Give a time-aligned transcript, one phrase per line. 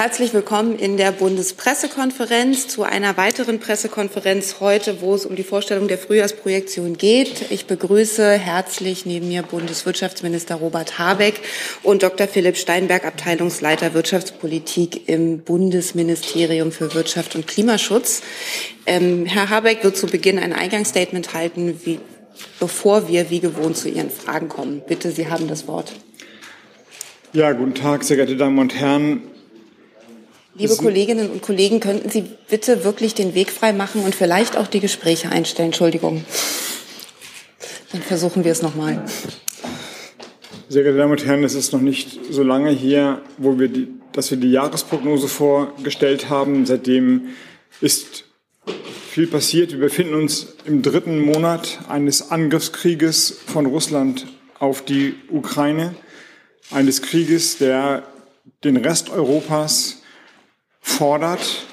[0.00, 5.88] Herzlich willkommen in der Bundespressekonferenz zu einer weiteren Pressekonferenz heute, wo es um die Vorstellung
[5.88, 7.50] der Frühjahrsprojektion geht.
[7.50, 11.40] Ich begrüße herzlich neben mir Bundeswirtschaftsminister Robert Habeck
[11.82, 12.28] und Dr.
[12.28, 18.22] Philipp Steinberg, Abteilungsleiter Wirtschaftspolitik im Bundesministerium für Wirtschaft und Klimaschutz.
[18.86, 21.98] Ähm, Herr Habeck wird zu Beginn ein Eingangsstatement halten, wie,
[22.60, 24.80] bevor wir wie gewohnt zu Ihren Fragen kommen.
[24.86, 25.92] Bitte, Sie haben das Wort.
[27.32, 29.22] Ja, guten Tag, sehr geehrte Damen und Herren.
[30.58, 34.66] Liebe Kolleginnen und Kollegen, könnten Sie bitte wirklich den Weg frei machen und vielleicht auch
[34.66, 35.68] die Gespräche einstellen?
[35.68, 36.24] Entschuldigung.
[37.92, 39.04] Dann versuchen wir es nochmal.
[40.68, 43.86] Sehr geehrte Damen und Herren, es ist noch nicht so lange hier, wo wir die,
[44.12, 46.66] dass wir die Jahresprognose vorgestellt haben.
[46.66, 47.28] Seitdem
[47.80, 48.24] ist
[49.10, 49.70] viel passiert.
[49.70, 54.26] Wir befinden uns im dritten Monat eines Angriffskrieges von Russland
[54.58, 55.94] auf die Ukraine.
[56.72, 58.02] Eines Krieges, der
[58.64, 59.97] den Rest Europas
[60.80, 61.64] fordert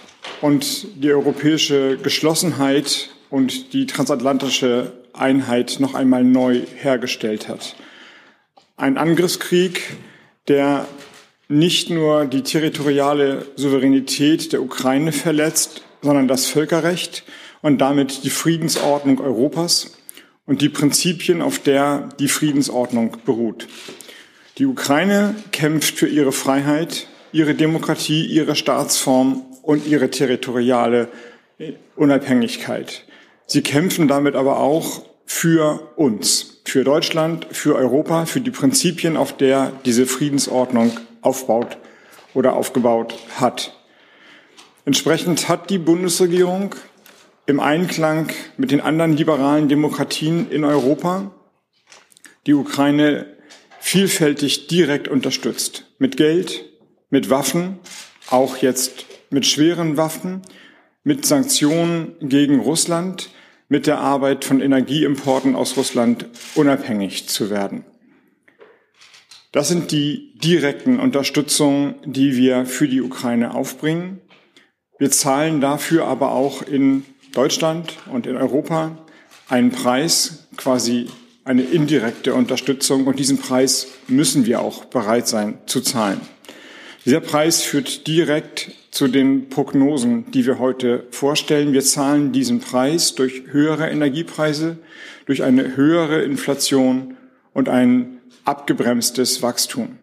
[0.41, 7.75] und die europäische Geschlossenheit und die transatlantische Einheit noch einmal neu hergestellt hat.
[8.77, 9.81] Ein Angriffskrieg,
[10.47, 10.87] der
[11.47, 17.23] nicht nur die territoriale Souveränität der Ukraine verletzt, sondern das Völkerrecht
[17.61, 19.97] und damit die Friedensordnung Europas
[20.45, 23.67] und die Prinzipien, auf der die Friedensordnung beruht.
[24.57, 31.09] Die Ukraine kämpft für ihre Freiheit, ihre Demokratie, ihre Staatsform und ihre territoriale
[31.97, 33.03] Unabhängigkeit.
[33.45, 39.35] Sie kämpfen damit aber auch für uns, für Deutschland, für Europa, für die Prinzipien, auf
[39.35, 41.77] der diese Friedensordnung aufbaut
[42.33, 43.73] oder aufgebaut hat.
[44.85, 46.73] Entsprechend hat die Bundesregierung
[47.47, 51.31] im Einklang mit den anderen liberalen Demokratien in Europa
[52.47, 53.25] die Ukraine
[53.81, 55.83] vielfältig direkt unterstützt.
[55.99, 56.63] Mit Geld,
[57.15, 57.79] mit Waffen,
[58.29, 60.41] auch jetzt mit schweren Waffen,
[61.05, 63.29] mit Sanktionen gegen Russland,
[63.69, 66.25] mit der Arbeit von Energieimporten aus Russland
[66.55, 67.85] unabhängig zu werden.
[69.53, 74.19] Das sind die direkten Unterstützungen, die wir für die Ukraine aufbringen.
[74.99, 78.97] Wir zahlen dafür aber auch in Deutschland und in Europa
[79.47, 81.07] einen Preis, quasi
[81.45, 83.07] eine indirekte Unterstützung.
[83.07, 86.19] Und diesen Preis müssen wir auch bereit sein zu zahlen.
[87.05, 91.71] Dieser Preis führt direkt zu den Prognosen, die wir heute vorstellen.
[91.71, 94.79] Wir zahlen diesen Preis durch höhere Energiepreise,
[95.27, 97.15] durch eine höhere Inflation
[97.53, 99.99] und ein abgebremstes Wachstum.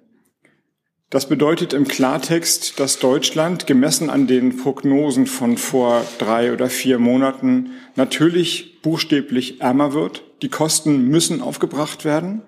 [1.10, 7.00] Das bedeutet im Klartext, dass Deutschland gemessen an den Prognosen von vor drei oder vier
[7.00, 10.22] Monaten natürlich buchstäblich ärmer wird.
[10.40, 12.42] Die Kosten müssen aufgebracht werden.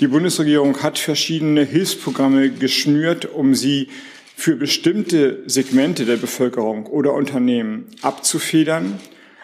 [0.00, 3.88] Die Bundesregierung hat verschiedene Hilfsprogramme geschnürt, um sie
[4.34, 8.98] für bestimmte Segmente der Bevölkerung oder Unternehmen abzufedern.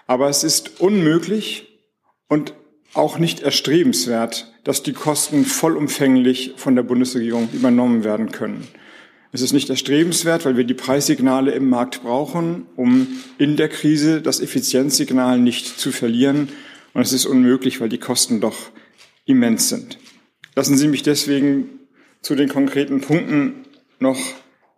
[0.07, 1.79] Aber es ist unmöglich
[2.29, 2.55] und
[2.95, 8.67] auch nicht erstrebenswert, dass die Kosten vollumfänglich von der Bundesregierung übernommen werden können.
[9.33, 14.23] Es ist nicht erstrebenswert, weil wir die Preissignale im Markt brauchen, um in der Krise
[14.23, 16.49] das Effizienzsignal nicht zu verlieren.
[16.95, 18.71] Und es ist unmöglich, weil die Kosten doch
[19.27, 19.99] immens sind.
[20.59, 21.81] Lassen Sie mich deswegen
[22.23, 23.67] zu den konkreten Punkten
[23.99, 24.19] noch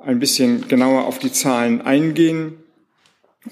[0.00, 2.59] ein bisschen genauer auf die Zahlen eingehen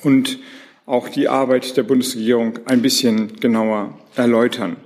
[0.02, 0.40] und
[0.86, 4.76] auch die Arbeit der Bundesregierung ein bisschen genauer erläutern.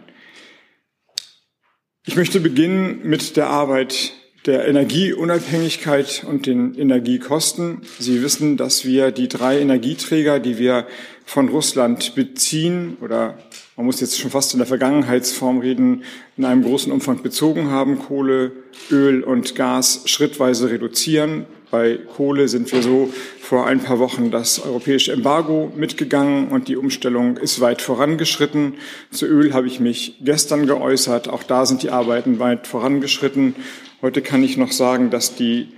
[2.05, 4.13] Ich möchte beginnen mit der Arbeit
[4.47, 7.83] der Energieunabhängigkeit und den Energiekosten.
[7.99, 10.87] Sie wissen, dass wir die drei Energieträger, die wir
[11.27, 13.39] von Russland beziehen oder
[13.77, 16.05] man muss jetzt schon fast in der Vergangenheitsform reden,
[16.37, 18.53] in einem großen Umfang bezogen haben, Kohle,
[18.91, 21.47] Öl und Gas schrittweise reduzieren.
[21.71, 26.77] Bei Kohle sind wir so vor ein paar Wochen das europäische Embargo mitgegangen und die
[26.77, 28.75] Umstellung ist weit vorangeschritten.
[29.13, 31.29] Zu Öl habe ich mich gestern geäußert.
[31.29, 33.55] Auch da sind die Arbeiten weit vorangeschritten.
[34.03, 35.69] Heute kann ich noch sagen, dass die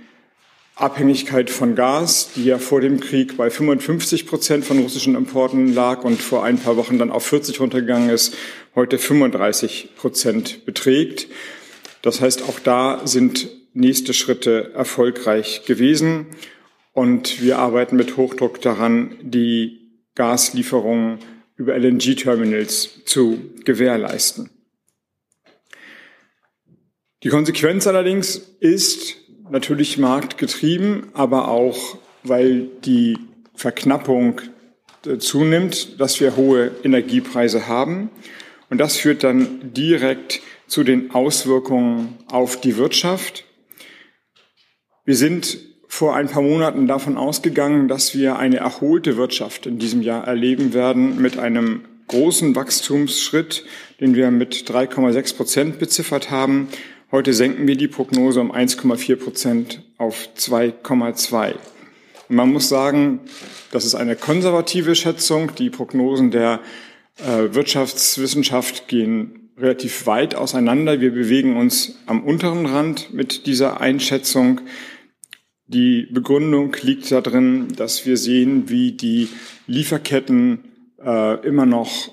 [0.75, 6.05] Abhängigkeit von Gas, die ja vor dem Krieg bei 55 Prozent von russischen Importen lag
[6.05, 8.33] und vor ein paar Wochen dann auf 40 runtergegangen ist,
[8.75, 11.27] heute 35 Prozent beträgt.
[12.01, 16.27] Das heißt, auch da sind nächste Schritte erfolgreich gewesen
[16.93, 19.81] und wir arbeiten mit Hochdruck daran, die
[20.15, 21.19] Gaslieferungen
[21.57, 24.49] über LNG-Terminals zu gewährleisten.
[27.23, 29.15] Die Konsequenz allerdings ist,
[29.49, 33.17] natürlich marktgetrieben, aber auch, weil die
[33.55, 34.41] Verknappung
[35.05, 38.09] äh, zunimmt, dass wir hohe Energiepreise haben.
[38.69, 43.45] Und das führt dann direkt zu den Auswirkungen auf die Wirtschaft.
[45.05, 50.01] Wir sind vor ein paar Monaten davon ausgegangen, dass wir eine erholte Wirtschaft in diesem
[50.01, 53.63] Jahr erleben werden mit einem großen Wachstumsschritt,
[53.99, 56.67] den wir mit 3,6 Prozent beziffert haben.
[57.13, 61.53] Heute senken wir die Prognose um 1,4 Prozent auf 2,2.
[62.27, 63.19] Man muss sagen,
[63.71, 65.53] das ist eine konservative Schätzung.
[65.53, 66.59] Die Prognosen der
[67.19, 71.01] äh, Wirtschaftswissenschaft gehen relativ weit auseinander.
[71.01, 74.61] Wir bewegen uns am unteren Rand mit dieser Einschätzung.
[75.67, 79.29] Die Begründung liegt darin, dass wir sehen, wie die
[79.67, 80.63] Lieferketten
[80.99, 82.09] äh, immer noch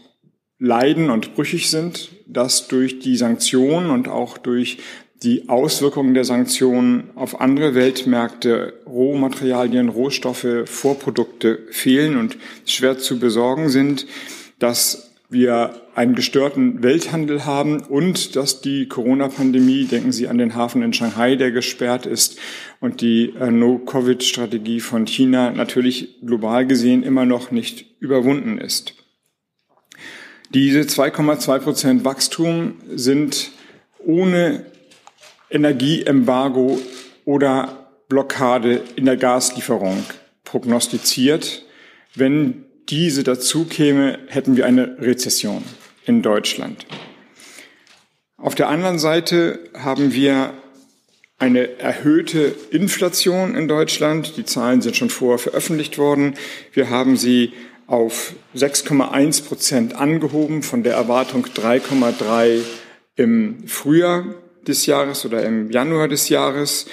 [0.60, 4.78] leiden und brüchig sind, dass durch die Sanktionen und auch durch
[5.22, 13.68] die Auswirkungen der Sanktionen auf andere Weltmärkte Rohmaterialien, Rohstoffe, Vorprodukte fehlen und schwer zu besorgen
[13.68, 14.06] sind,
[14.58, 20.82] dass wir einen gestörten Welthandel haben und dass die Corona-Pandemie, denken Sie an den Hafen
[20.82, 22.38] in Shanghai, der gesperrt ist,
[22.80, 28.94] und die äh, No-Covid-Strategie von China natürlich global gesehen immer noch nicht überwunden ist.
[30.52, 33.52] Diese 2,2 Prozent Wachstum sind
[34.04, 34.66] ohne
[35.48, 36.80] Energieembargo
[37.24, 40.04] oder Blockade in der Gaslieferung
[40.42, 41.64] prognostiziert.
[42.16, 45.62] Wenn diese dazu käme, hätten wir eine Rezession
[46.04, 46.84] in Deutschland.
[48.36, 50.52] Auf der anderen Seite haben wir
[51.38, 54.36] eine erhöhte Inflation in Deutschland.
[54.36, 56.34] Die Zahlen sind schon vorher veröffentlicht worden.
[56.72, 57.52] Wir haben sie
[57.90, 62.60] auf 6,1 Prozent angehoben von der Erwartung 3,3
[63.16, 64.26] im Frühjahr
[64.66, 66.86] des Jahres oder im Januar des Jahres,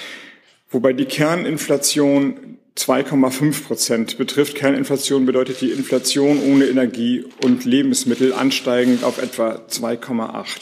[0.70, 4.56] wobei die Kerninflation 2,5 Prozent betrifft.
[4.56, 10.58] Kerninflation bedeutet die Inflation ohne Energie und Lebensmittel ansteigend auf etwa 2,8.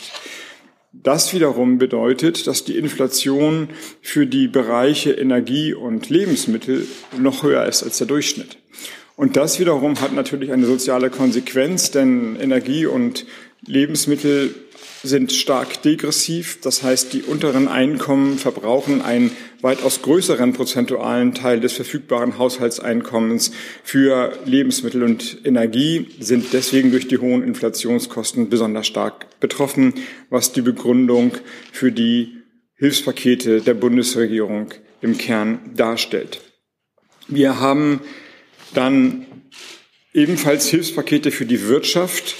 [0.93, 3.71] Das wiederum bedeutet, dass die Inflation
[4.03, 6.87] für die Bereiche Energie und Lebensmittel
[7.19, 8.59] noch höher ist als der Durchschnitt.
[9.17, 13.25] Und das wiederum hat natürlich eine soziale Konsequenz, denn Energie und
[13.65, 14.55] Lebensmittel
[15.03, 16.61] sind stark degressiv.
[16.61, 19.31] Das heißt, die unteren Einkommen verbrauchen einen
[19.63, 23.53] weitaus größeren prozentualen Teil des verfügbaren Haushaltseinkommens
[23.83, 29.95] für Lebensmittel und Energie, sind deswegen durch die hohen Inflationskosten besonders stark betroffen,
[30.29, 31.33] was die Begründung
[31.73, 32.43] für die
[32.75, 36.43] Hilfspakete der Bundesregierung im Kern darstellt.
[37.29, 38.01] Wir haben
[38.77, 39.27] dann
[40.13, 42.37] ebenfalls Hilfspakete für die Wirtschaft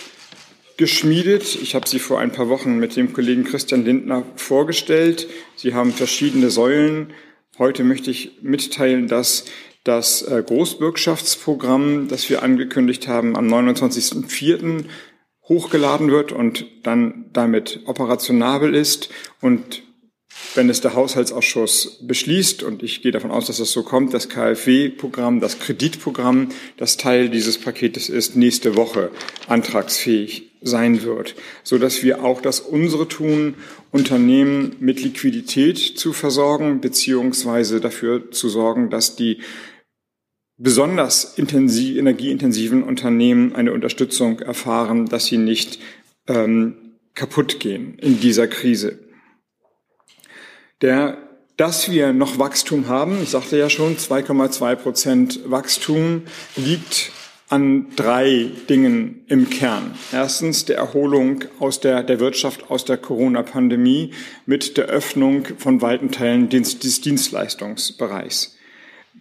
[0.77, 1.59] geschmiedet.
[1.63, 5.29] Ich habe sie vor ein paar Wochen mit dem Kollegen Christian Lindner vorgestellt.
[5.57, 7.13] Sie haben verschiedene Säulen.
[7.59, 9.47] Heute möchte ich mitteilen, dass
[9.85, 14.85] das äh, Großbürgschaftsprogramm, das wir angekündigt haben, am 29.04.
[15.49, 19.11] hochgeladen wird und dann damit operationabel ist
[19.41, 19.86] und
[20.55, 24.29] wenn es der Haushaltsausschuss beschließt, und ich gehe davon aus, dass das so kommt, das
[24.29, 29.11] KfW-Programm, das Kreditprogramm, das Teil dieses Paketes ist, nächste Woche
[29.49, 33.55] antragsfähig sein wird, so dass wir auch das unsere tun,
[33.91, 39.39] Unternehmen mit Liquidität zu versorgen, beziehungsweise dafür zu sorgen, dass die
[40.59, 45.79] besonders intensiv, energieintensiven Unternehmen eine Unterstützung erfahren, dass sie nicht
[46.27, 46.77] ähm,
[47.15, 49.06] kaputt gehen in dieser Krise
[50.83, 51.19] der,
[51.57, 56.23] dass wir noch Wachstum haben, ich sagte ja schon, 2,2 Prozent Wachstum
[56.57, 57.13] liegt
[57.49, 59.95] an drei Dingen im Kern.
[60.13, 64.11] Erstens der Erholung aus der, der Wirtschaft aus der Corona-Pandemie
[64.47, 68.57] mit der Öffnung von weiten Teilen des, des Dienstleistungsbereichs.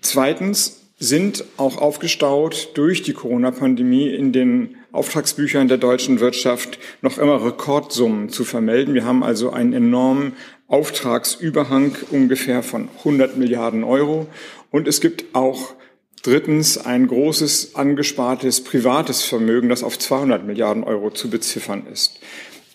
[0.01, 7.43] Zweitens sind auch aufgestaut durch die Corona-Pandemie in den Auftragsbüchern der deutschen Wirtschaft noch immer
[7.43, 8.93] Rekordsummen zu vermelden.
[8.93, 10.33] Wir haben also einen enormen
[10.67, 14.27] Auftragsüberhang ungefähr von 100 Milliarden Euro.
[14.71, 15.75] Und es gibt auch
[16.23, 22.19] drittens ein großes angespartes privates Vermögen, das auf 200 Milliarden Euro zu beziffern ist.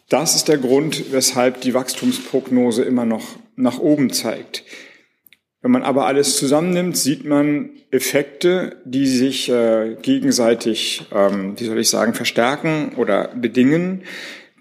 [0.09, 3.25] Das ist der Grund, weshalb die Wachstumsprognose immer noch
[3.57, 4.65] nach oben zeigt.
[5.63, 11.79] Wenn man aber alles zusammennimmt, sieht man Effekte, die sich äh, gegenseitig, ähm, wie soll
[11.79, 14.05] ich sagen, verstärken oder bedingen.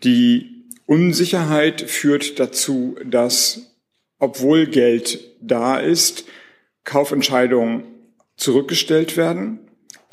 [0.03, 0.58] Die
[0.89, 3.75] Unsicherheit führt dazu, dass,
[4.17, 6.25] obwohl Geld da ist,
[6.83, 7.83] Kaufentscheidungen
[8.37, 9.59] zurückgestellt werden.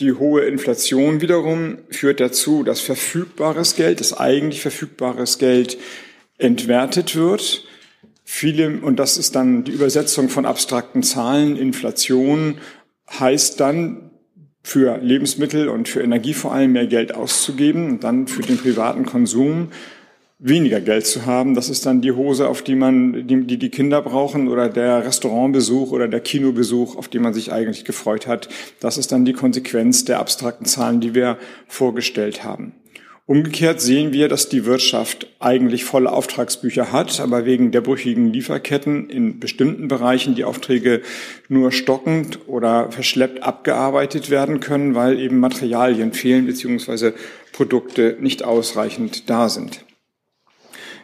[0.00, 5.78] Die hohe Inflation wiederum führt dazu, dass verfügbares Geld, das eigentlich verfügbares Geld
[6.36, 7.64] entwertet wird.
[8.22, 12.58] Viele, und das ist dann die Übersetzung von abstrakten Zahlen, Inflation
[13.08, 14.10] heißt dann,
[14.62, 19.06] für Lebensmittel und für Energie vor allem mehr Geld auszugeben und dann für den privaten
[19.06, 19.70] Konsum
[20.38, 21.54] weniger Geld zu haben.
[21.54, 25.92] Das ist dann die Hose, auf die man, die, die Kinder brauchen oder der Restaurantbesuch
[25.92, 28.48] oder der Kinobesuch, auf den man sich eigentlich gefreut hat.
[28.80, 31.38] Das ist dann die Konsequenz der abstrakten Zahlen, die wir
[31.68, 32.74] vorgestellt haben.
[33.28, 39.10] Umgekehrt sehen wir, dass die Wirtschaft eigentlich volle Auftragsbücher hat, aber wegen der brüchigen Lieferketten
[39.10, 41.02] in bestimmten Bereichen die Aufträge
[41.48, 47.14] nur stockend oder verschleppt abgearbeitet werden können, weil eben Materialien fehlen bzw.
[47.52, 49.84] Produkte nicht ausreichend da sind.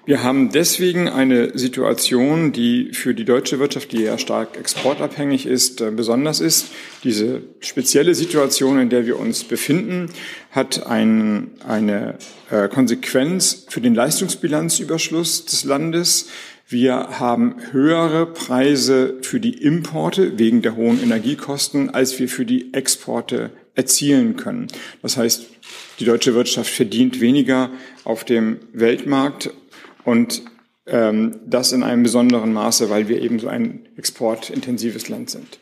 [0.05, 5.81] Wir haben deswegen eine Situation, die für die deutsche Wirtschaft, die ja stark exportabhängig ist,
[5.81, 6.73] äh, besonders ist.
[7.05, 10.11] Diese spezielle Situation, in der wir uns befinden,
[10.51, 12.17] hat ein, eine
[12.51, 16.31] äh, Konsequenz für den Leistungsbilanzüberschluss des Landes.
[16.67, 22.75] Wir haben höhere Preise für die Importe wegen der hohen Energiekosten, als wir für die
[22.75, 24.67] Exporte erzielen können.
[25.01, 25.47] Das heißt,
[26.01, 27.71] die deutsche Wirtschaft verdient weniger
[28.03, 29.51] auf dem Weltmarkt
[30.05, 30.43] und
[30.87, 35.59] ähm, das in einem besonderen Maße, weil wir eben so ein exportintensives Land sind.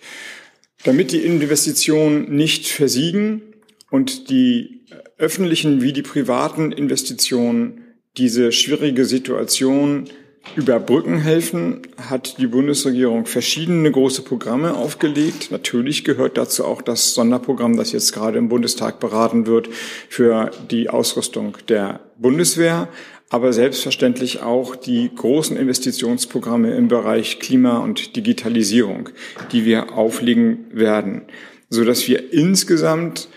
[0.85, 3.43] Damit die Investitionen nicht versiegen
[3.91, 4.81] und die
[5.19, 7.85] öffentlichen wie die privaten Investitionen
[8.17, 10.09] diese schwierige Situation
[10.57, 15.51] überbrücken helfen, hat die Bundesregierung verschiedene große Programme aufgelegt.
[15.51, 19.69] Natürlich gehört dazu auch das Sonderprogramm, das jetzt gerade im Bundestag beraten wird
[20.09, 22.89] für die Ausrüstung der Bundeswehr
[23.31, 29.09] aber selbstverständlich auch die großen Investitionsprogramme im Bereich Klima und Digitalisierung,
[29.53, 31.23] die wir auflegen werden,
[31.69, 33.29] so dass wir insgesamt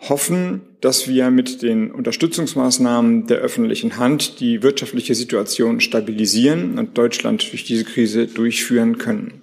[0.00, 7.50] hoffen, dass wir mit den Unterstützungsmaßnahmen der öffentlichen Hand die wirtschaftliche Situation stabilisieren und Deutschland
[7.52, 9.42] durch diese Krise durchführen können.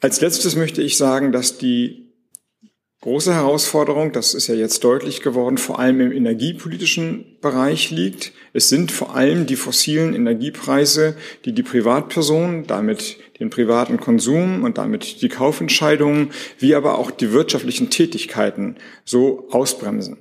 [0.00, 2.03] Als letztes möchte ich sagen, dass die
[3.04, 8.32] große Herausforderung, das ist ja jetzt deutlich geworden, vor allem im energiepolitischen Bereich liegt.
[8.54, 14.78] Es sind vor allem die fossilen Energiepreise, die die Privatpersonen, damit den privaten Konsum und
[14.78, 20.16] damit die Kaufentscheidungen, wie aber auch die wirtschaftlichen Tätigkeiten so ausbremsen.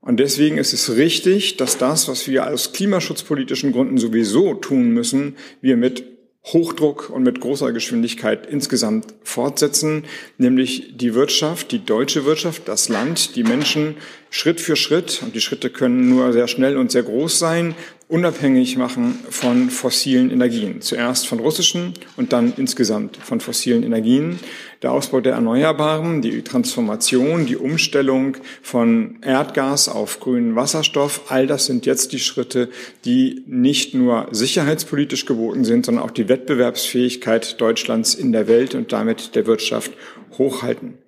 [0.00, 5.34] Und deswegen ist es richtig, dass das, was wir aus klimaschutzpolitischen Gründen sowieso tun müssen,
[5.60, 6.15] wir mit
[6.46, 10.04] Hochdruck und mit großer Geschwindigkeit insgesamt fortsetzen,
[10.38, 13.96] nämlich die Wirtschaft, die deutsche Wirtschaft, das Land, die Menschen
[14.30, 17.74] Schritt für Schritt, und die Schritte können nur sehr schnell und sehr groß sein,
[18.08, 20.80] unabhängig machen von fossilen Energien.
[20.80, 24.38] Zuerst von russischen und dann insgesamt von fossilen Energien.
[24.82, 31.66] Der Ausbau der Erneuerbaren, die Transformation, die Umstellung von Erdgas auf grünen Wasserstoff, all das
[31.66, 32.68] sind jetzt die Schritte,
[33.04, 38.92] die nicht nur sicherheitspolitisch geboten sind, sondern auch die Wettbewerbsfähigkeit Deutschlands in der Welt und
[38.92, 39.90] damit der Wirtschaft
[40.38, 40.98] hochhalten.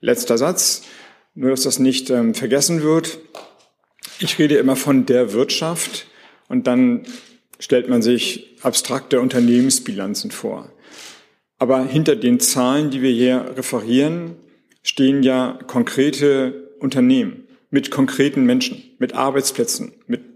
[0.00, 0.82] Letzter Satz,
[1.34, 3.18] nur dass das nicht ähm, vergessen wird.
[4.20, 6.06] Ich rede immer von der Wirtschaft
[6.48, 7.02] und dann
[7.58, 10.70] stellt man sich abstrakte Unternehmensbilanzen vor.
[11.58, 14.36] Aber hinter den Zahlen, die wir hier referieren,
[14.82, 20.27] stehen ja konkrete Unternehmen mit konkreten Menschen, mit Arbeitsplätzen, mit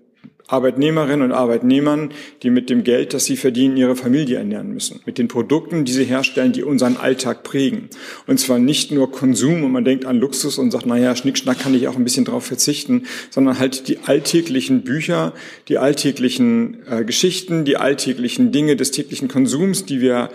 [0.52, 2.10] Arbeitnehmerinnen und Arbeitnehmern,
[2.42, 5.00] die mit dem Geld, das sie verdienen, ihre Familie ernähren müssen.
[5.06, 7.88] Mit den Produkten, die sie herstellen, die unseren Alltag prägen.
[8.26, 11.74] Und zwar nicht nur Konsum und man denkt an Luxus und sagt, naja, Schnickschnack kann
[11.74, 15.32] ich auch ein bisschen drauf verzichten, sondern halt die alltäglichen Bücher,
[15.68, 20.28] die alltäglichen äh, Geschichten, die alltäglichen Dinge des täglichen Konsums, die wir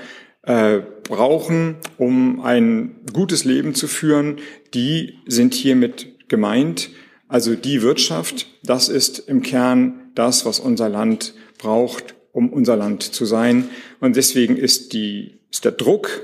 [0.48, 4.38] äh, brauchen, um ein gutes Leben zu führen,
[4.74, 6.90] die sind hiermit gemeint.
[7.28, 13.04] Also die Wirtschaft, das ist im Kern das, was unser Land braucht, um unser Land
[13.04, 13.70] zu sein.
[14.00, 16.22] Und deswegen ist, die, ist der Druck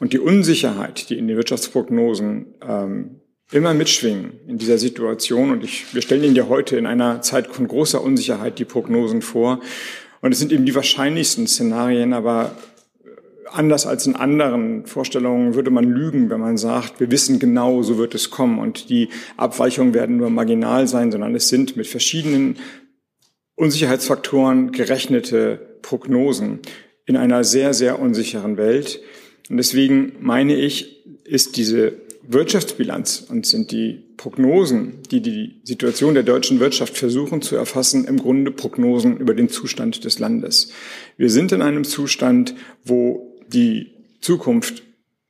[0.00, 3.20] und die Unsicherheit, die in den Wirtschaftsprognosen ähm,
[3.52, 5.50] immer mitschwingen in dieser Situation.
[5.50, 9.22] Und ich, wir stellen Ihnen ja heute in einer Zeit von großer Unsicherheit die Prognosen
[9.22, 9.60] vor.
[10.20, 12.56] Und es sind eben die wahrscheinlichsten Szenarien, aber
[13.50, 17.98] anders als in anderen Vorstellungen würde man lügen, wenn man sagt, wir wissen genau, so
[17.98, 22.56] wird es kommen und die Abweichungen werden nur marginal sein, sondern es sind mit verschiedenen
[23.56, 26.60] Unsicherheitsfaktoren gerechnete Prognosen
[27.06, 29.00] in einer sehr, sehr unsicheren Welt.
[29.50, 31.94] Und deswegen meine ich, ist diese
[32.26, 38.18] Wirtschaftsbilanz und sind die Prognosen, die die Situation der deutschen Wirtschaft versuchen zu erfassen, im
[38.18, 40.72] Grunde Prognosen über den Zustand des Landes.
[41.16, 42.54] Wir sind in einem Zustand,
[42.84, 43.90] wo die
[44.20, 44.84] Zukunft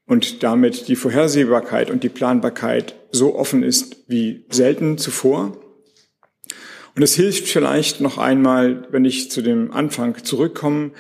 [0.07, 5.57] und damit die Vorhersehbarkeit und die Planbarkeit so offen ist wie selten zuvor.
[6.95, 10.93] Und es hilft vielleicht noch einmal, wenn ich zu dem Anfang zurückkomme,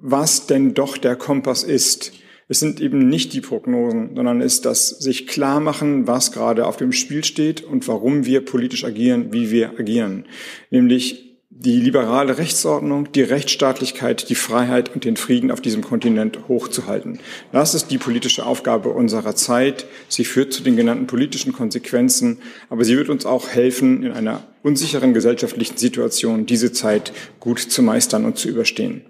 [0.00, 2.12] was denn doch der Kompass ist.
[2.48, 6.76] Es sind eben nicht die Prognosen, sondern ist das sich klar machen, was gerade auf
[6.76, 10.26] dem Spiel steht und warum wir politisch agieren, wie wir agieren.
[10.70, 11.29] Nämlich
[11.62, 17.20] die liberale Rechtsordnung, die Rechtsstaatlichkeit, die Freiheit und den Frieden auf diesem Kontinent hochzuhalten.
[17.52, 19.84] Das ist die politische Aufgabe unserer Zeit.
[20.08, 22.38] Sie führt zu den genannten politischen Konsequenzen,
[22.70, 27.82] aber sie wird uns auch helfen, in einer unsicheren gesellschaftlichen Situation diese Zeit gut zu
[27.82, 29.04] meistern und zu überstehen.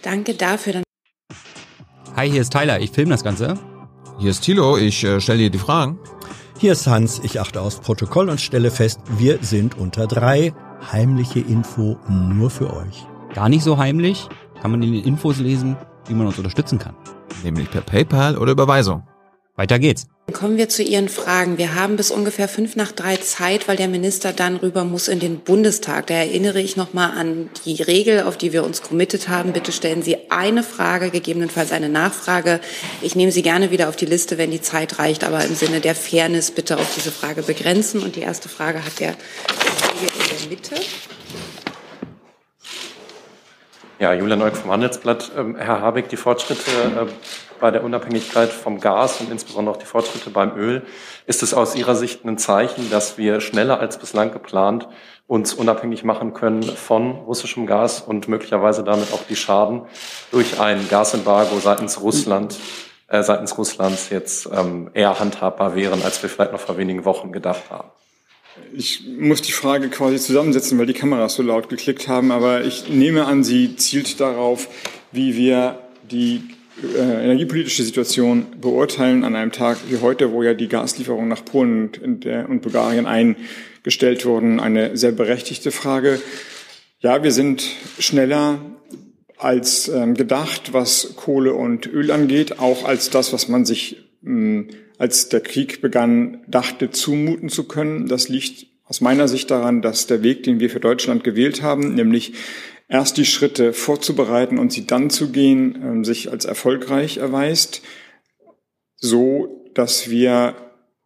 [0.00, 0.82] Danke dafür.
[2.16, 3.58] Hi, hier ist Tyler, ich filme das Ganze.
[4.18, 5.98] Hier ist Thilo, ich äh, stelle dir die Fragen.
[6.58, 10.54] Hier ist Hans, ich achte aufs Protokoll und stelle fest, wir sind unter drei
[10.92, 13.06] heimliche Info nur für euch.
[13.34, 14.28] Gar nicht so heimlich,
[14.60, 15.76] kann man in den Infos lesen,
[16.06, 16.94] wie man uns unterstützen kann.
[17.42, 19.02] Nämlich per PayPal oder Überweisung.
[19.56, 20.08] Weiter geht's.
[20.32, 21.58] Kommen wir zu Ihren Fragen.
[21.58, 25.20] Wir haben bis ungefähr fünf nach drei Zeit, weil der Minister dann rüber muss in
[25.20, 26.06] den Bundestag.
[26.06, 29.52] Da erinnere ich nochmal an die Regel, auf die wir uns committed haben.
[29.52, 32.60] Bitte stellen Sie eine Frage, gegebenenfalls eine Nachfrage.
[33.02, 35.80] Ich nehme Sie gerne wieder auf die Liste, wenn die Zeit reicht, aber im Sinne
[35.80, 38.02] der Fairness bitte auf diese Frage begrenzen.
[38.02, 39.14] Und die erste Frage hat der
[39.86, 40.74] Kollege in der Mitte.
[44.00, 45.30] Ja, Julian Neuk vom Handelsblatt.
[45.36, 47.06] Ähm, Herr Habeck, die Fortschritte äh,
[47.60, 50.82] bei der Unabhängigkeit vom Gas und insbesondere auch die Fortschritte beim Öl.
[51.26, 54.88] Ist es aus Ihrer Sicht ein Zeichen, dass wir schneller als bislang geplant
[55.26, 59.82] uns unabhängig machen können von russischem Gas und möglicherweise damit auch die Schaden
[60.30, 62.56] durch ein Gasembargo seitens Russland,
[63.08, 67.32] äh, seitens Russlands jetzt ähm, eher handhabbar wären, als wir vielleicht noch vor wenigen Wochen
[67.32, 67.88] gedacht haben?
[68.72, 72.88] Ich muss die Frage quasi zusammensetzen, weil die Kameras so laut geklickt haben, aber ich
[72.88, 74.68] nehme an, sie zielt darauf,
[75.10, 81.28] wie wir die energiepolitische Situation beurteilen an einem Tag wie heute, wo ja die Gaslieferungen
[81.28, 86.20] nach Polen und, und Bulgarien eingestellt wurden, eine sehr berechtigte Frage.
[87.00, 87.62] Ja, wir sind
[87.98, 88.58] schneller
[89.36, 94.68] als ähm, gedacht, was Kohle und Öl angeht, auch als das, was man sich, ähm,
[94.98, 98.06] als der Krieg begann, dachte, zumuten zu können.
[98.08, 101.94] Das liegt aus meiner Sicht daran, dass der Weg, den wir für Deutschland gewählt haben,
[101.94, 102.34] nämlich
[102.88, 107.82] erst die Schritte vorzubereiten und sie dann zu gehen, ähm, sich als erfolgreich erweist,
[108.96, 110.54] so dass wir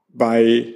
[0.09, 0.75] bei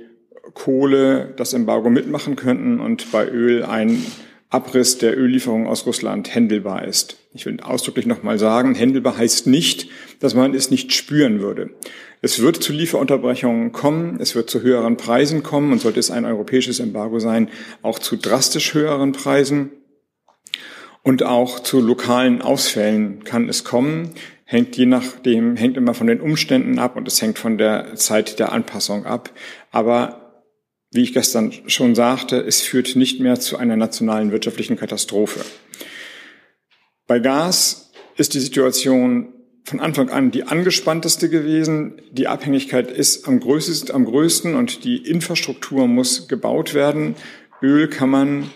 [0.55, 4.05] Kohle das Embargo mitmachen könnten und bei Öl ein
[4.53, 7.17] Abriss der Öllieferungen aus Russland händelbar ist.
[7.33, 9.89] Ich will ausdrücklich nochmal sagen, händelbar heißt nicht,
[10.21, 11.71] dass man es nicht spüren würde.
[12.21, 16.27] Es wird zu Lieferunterbrechungen kommen, es wird zu höheren Preisen kommen und sollte es ein
[16.27, 17.49] europäisches Embargo sein,
[17.81, 19.71] auch zu drastisch höheren Preisen.
[21.03, 24.11] Und auch zu lokalen Ausfällen kann es kommen.
[24.45, 28.39] Hängt je nachdem, hängt immer von den Umständen ab und es hängt von der Zeit
[28.39, 29.31] der Anpassung ab.
[29.71, 30.23] Aber
[30.93, 35.41] wie ich gestern schon sagte, es führt nicht mehr zu einer nationalen wirtschaftlichen Katastrophe.
[37.07, 39.33] Bei Gas ist die Situation
[39.65, 42.01] von Anfang an die angespannteste gewesen.
[42.11, 47.15] Die Abhängigkeit ist am größten, am größten und die Infrastruktur muss gebaut werden.
[47.63, 48.51] Öl kann man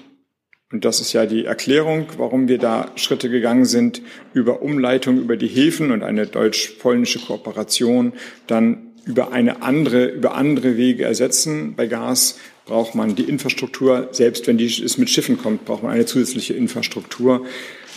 [0.77, 4.03] und das ist ja die Erklärung, warum wir da Schritte gegangen sind,
[4.35, 8.13] über Umleitung über die Häfen und eine deutsch-polnische Kooperation
[8.47, 11.73] dann über eine andere, über andere Wege ersetzen.
[11.77, 15.93] Bei Gas braucht man die Infrastruktur, selbst wenn die, es mit Schiffen kommt, braucht man
[15.93, 17.47] eine zusätzliche Infrastruktur.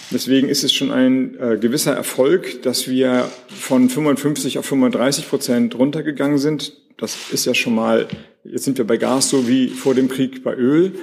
[0.09, 5.77] Deswegen ist es schon ein äh, gewisser Erfolg, dass wir von 55 auf 35 Prozent
[5.77, 6.77] runtergegangen sind.
[6.95, 8.07] Das ist ja schon mal,
[8.45, 10.93] jetzt sind wir bei Gas so wie vor dem Krieg bei Öl.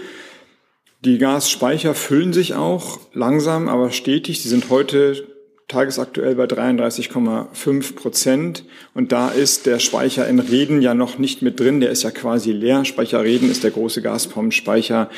[1.06, 4.42] Die Gasspeicher füllen sich auch langsam, aber stetig.
[4.42, 5.24] Sie sind heute
[5.68, 8.64] tagesaktuell bei 33,5 Prozent.
[8.92, 11.78] Und da ist der Speicher in Reden ja noch nicht mit drin.
[11.78, 12.84] Der ist ja quasi leer.
[12.84, 15.08] Speicher Reden ist der große Gazprom-Speicher.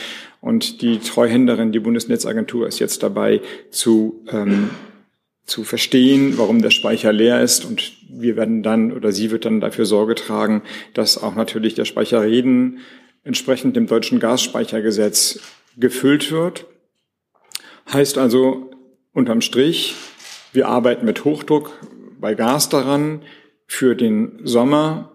[0.42, 4.68] Und die Treuhänderin, die Bundesnetzagentur, ist jetzt dabei zu, ähm,
[5.46, 7.64] zu verstehen, warum der Speicher leer ist.
[7.64, 10.60] Und wir werden dann, oder sie wird dann dafür Sorge tragen,
[10.92, 12.80] dass auch natürlich der Speicher Reden
[13.24, 15.40] entsprechend dem deutschen Gasspeichergesetz
[15.78, 16.66] gefüllt wird.
[17.92, 18.70] Heißt also
[19.12, 19.94] unterm Strich,
[20.52, 21.78] wir arbeiten mit Hochdruck
[22.20, 23.22] bei Gas daran.
[23.66, 25.12] Für den Sommer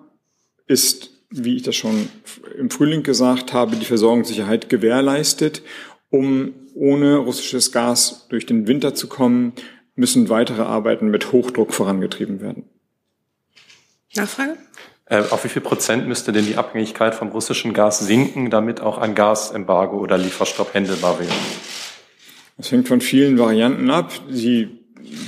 [0.68, 2.10] ist, wie ich das schon
[2.58, 5.64] im Frühling gesagt habe, die Versorgungssicherheit gewährleistet.
[6.10, 9.54] Um ohne russisches Gas durch den Winter zu kommen,
[9.96, 12.70] müssen weitere Arbeiten mit Hochdruck vorangetrieben werden.
[14.16, 14.58] Nachfrage?
[15.06, 18.98] Äh, auf wie viel Prozent müsste denn die Abhängigkeit vom russischen Gas sinken, damit auch
[18.98, 21.30] ein Gasembargo oder Lieferstopp händelbar wäre?
[22.58, 24.14] Das hängt von vielen Varianten ab.
[24.30, 24.70] Sie,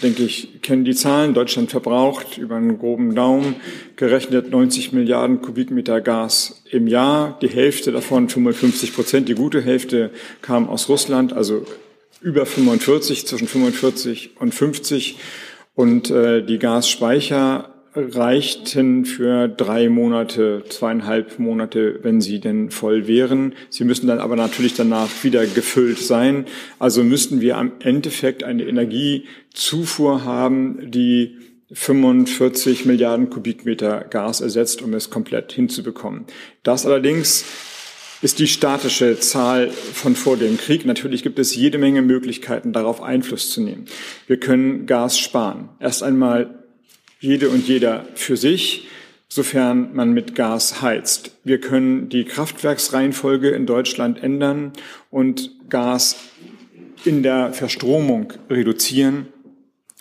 [0.01, 1.33] denke ich, kennen die Zahlen.
[1.33, 3.57] Deutschland verbraucht über einen groben Daumen
[3.97, 7.38] gerechnet 90 Milliarden Kubikmeter Gas im Jahr.
[7.41, 10.11] Die Hälfte davon, 55 Prozent, die gute Hälfte
[10.41, 11.65] kam aus Russland, also
[12.21, 15.17] über 45, zwischen 45 und 50.
[15.73, 23.53] Und äh, die Gasspeicher reichten für drei Monate, zweieinhalb Monate, wenn sie denn voll wären.
[23.69, 26.45] Sie müssen dann aber natürlich danach wieder gefüllt sein.
[26.77, 31.38] Also müssten wir am Endeffekt eine Energiezufuhr haben, die
[31.71, 36.25] 45 Milliarden Kubikmeter Gas ersetzt, um es komplett hinzubekommen.
[36.63, 37.45] Das allerdings
[38.21, 40.86] ist die statische Zahl von vor dem Krieg.
[40.86, 43.86] Natürlich gibt es jede Menge Möglichkeiten, darauf Einfluss zu nehmen.
[44.27, 45.69] Wir können Gas sparen.
[45.79, 46.64] Erst einmal
[47.19, 48.88] jede und jeder für sich,
[49.28, 51.32] sofern man mit Gas heizt.
[51.43, 54.73] Wir können die Kraftwerksreihenfolge in Deutschland ändern
[55.10, 56.17] und Gas
[57.04, 59.28] in der Verstromung reduzieren.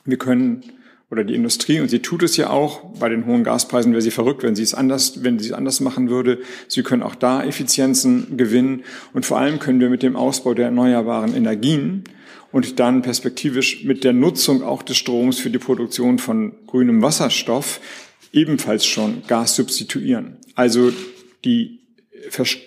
[0.04, 0.62] Wir können
[1.10, 4.10] oder die Industrie, und sie tut es ja auch, bei den hohen Gaspreisen wäre sie
[4.10, 6.40] verrückt, wenn sie es anders, wenn sie es anders machen würde.
[6.66, 8.82] Sie können auch da Effizienzen gewinnen.
[9.12, 12.04] Und vor allem können wir mit dem Ausbau der erneuerbaren Energien
[12.54, 17.80] und dann perspektivisch mit der Nutzung auch des Stroms für die Produktion von grünem Wasserstoff
[18.32, 20.36] ebenfalls schon Gas substituieren.
[20.54, 20.92] Also
[21.44, 21.80] die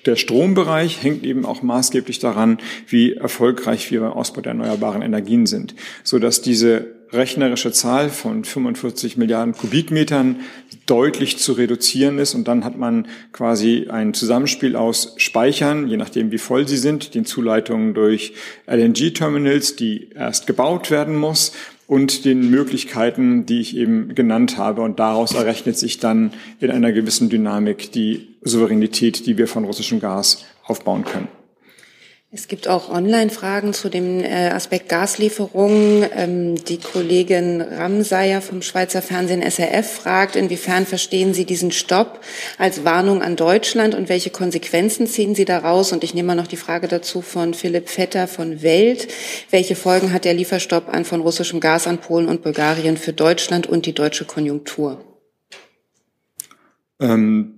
[0.06, 5.46] der Strombereich hängt eben auch maßgeblich daran, wie erfolgreich wir beim Ausbau der erneuerbaren Energien
[5.46, 5.74] sind,
[6.04, 10.38] so dass diese rechnerische Zahl von 45 Milliarden Kubikmetern
[10.86, 12.36] deutlich zu reduzieren ist.
[12.36, 17.16] Und dann hat man quasi ein Zusammenspiel aus Speichern, je nachdem wie voll sie sind,
[17.16, 18.34] den Zuleitungen durch
[18.68, 21.54] LNG-Terminals, die erst gebaut werden muss,
[21.88, 24.82] und den Möglichkeiten, die ich eben genannt habe.
[24.82, 30.00] Und daraus errechnet sich dann in einer gewissen Dynamik die Souveränität, die wir von russischem
[30.00, 31.30] Gas aufbauen können.
[32.30, 36.06] Es gibt auch Online-Fragen zu dem äh, Aspekt Gaslieferungen.
[36.14, 42.20] Ähm, die Kollegin Ramsayer vom Schweizer Fernsehen SRF fragt, inwiefern verstehen Sie diesen Stopp
[42.58, 45.94] als Warnung an Deutschland und welche Konsequenzen ziehen Sie daraus?
[45.94, 49.08] Und ich nehme mal noch die Frage dazu von Philipp Vetter von Welt.
[49.50, 53.68] Welche Folgen hat der Lieferstopp an von russischem Gas an Polen und Bulgarien für Deutschland
[53.68, 55.02] und die deutsche Konjunktur?
[57.00, 57.57] Ähm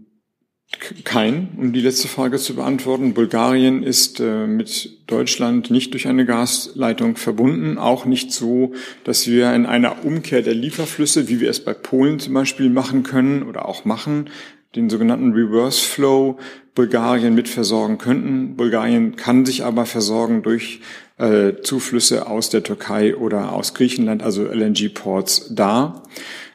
[1.03, 3.13] kein, um die letzte Frage zu beantworten.
[3.13, 9.53] Bulgarien ist äh, mit Deutschland nicht durch eine Gasleitung verbunden, auch nicht so, dass wir
[9.53, 13.67] in einer Umkehr der Lieferflüsse, wie wir es bei Polen zum Beispiel machen können oder
[13.67, 14.29] auch machen,
[14.75, 16.37] den sogenannten Reverse Flow
[16.75, 18.55] Bulgarien mitversorgen könnten.
[18.55, 20.81] Bulgarien kann sich aber versorgen durch
[21.17, 26.03] äh, Zuflüsse aus der Türkei oder aus Griechenland, also LNG-Ports da.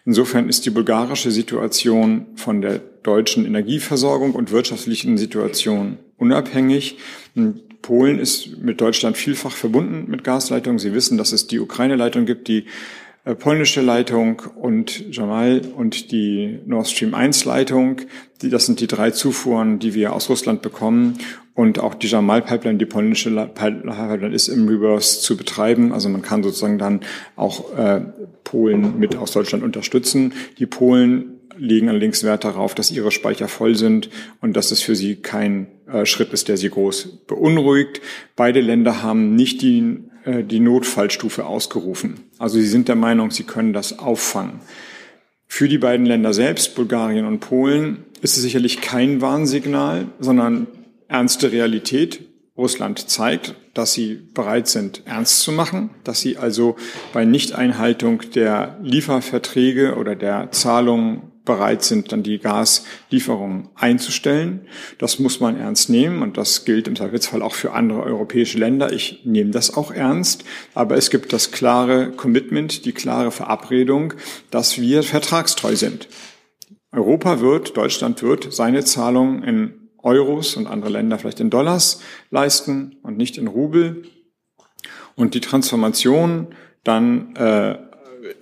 [0.07, 6.99] Insofern ist die bulgarische Situation von der deutschen Energieversorgung und wirtschaftlichen Situation unabhängig.
[7.83, 10.79] Polen ist mit Deutschland vielfach verbunden mit Gasleitungen.
[10.79, 12.65] Sie wissen, dass es die Ukraine-Leitung gibt, die
[13.25, 18.01] äh, polnische Leitung und Jamal und die Nord Stream 1 Leitung.
[18.41, 21.19] Das sind die drei Zufuhren, die wir aus Russland bekommen.
[21.55, 25.93] Und auch die Jamal Pipeline, die polnische Pipeline ist im Reverse zu betreiben.
[25.93, 27.01] Also man kann sozusagen dann
[27.37, 28.01] auch äh,
[28.43, 30.33] Polen mit aus Deutschland unterstützen.
[30.59, 34.97] Die Polen legen allerdings Wert darauf, dass ihre Speicher voll sind und dass es für
[34.97, 38.01] sie kein äh, Schritt ist, der sie groß beunruhigt.
[38.37, 42.21] Beide Länder haben nicht die, äh, die Notfallstufe ausgerufen.
[42.39, 44.61] Also sie sind der Meinung, sie können das auffangen.
[45.47, 50.67] Für die beiden Länder selbst, Bulgarien und Polen, ist es sicherlich kein Warnsignal, sondern
[51.09, 52.21] ernste Realität.
[52.57, 56.77] Russland zeigt, dass sie bereit sind, ernst zu machen, dass sie also
[57.13, 64.67] bei Nichteinhaltung der Lieferverträge oder der Zahlungen bereit sind, dann die Gaslieferungen einzustellen.
[64.99, 68.93] Das muss man ernst nehmen und das gilt im Zweifelsfall auch für andere europäische Länder.
[68.93, 74.15] Ich nehme das auch ernst, aber es gibt das klare Commitment, die klare Verabredung,
[74.51, 76.09] dass wir vertragstreu sind.
[76.93, 82.97] Europa wird, Deutschland wird seine Zahlungen in Euros und andere Länder vielleicht in Dollars leisten
[83.03, 84.05] und nicht in Rubel.
[85.17, 86.55] Und die Transformation
[86.85, 87.79] dann äh,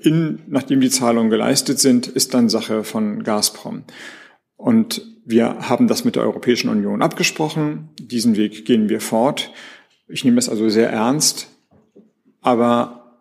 [0.02, 3.84] in, nachdem die Zahlungen geleistet sind, ist dann Sache von Gazprom.
[4.56, 7.90] Und wir haben das mit der Europäischen Union abgesprochen.
[7.98, 9.50] Diesen Weg gehen wir fort.
[10.08, 11.48] Ich nehme es also sehr ernst,
[12.40, 13.18] aber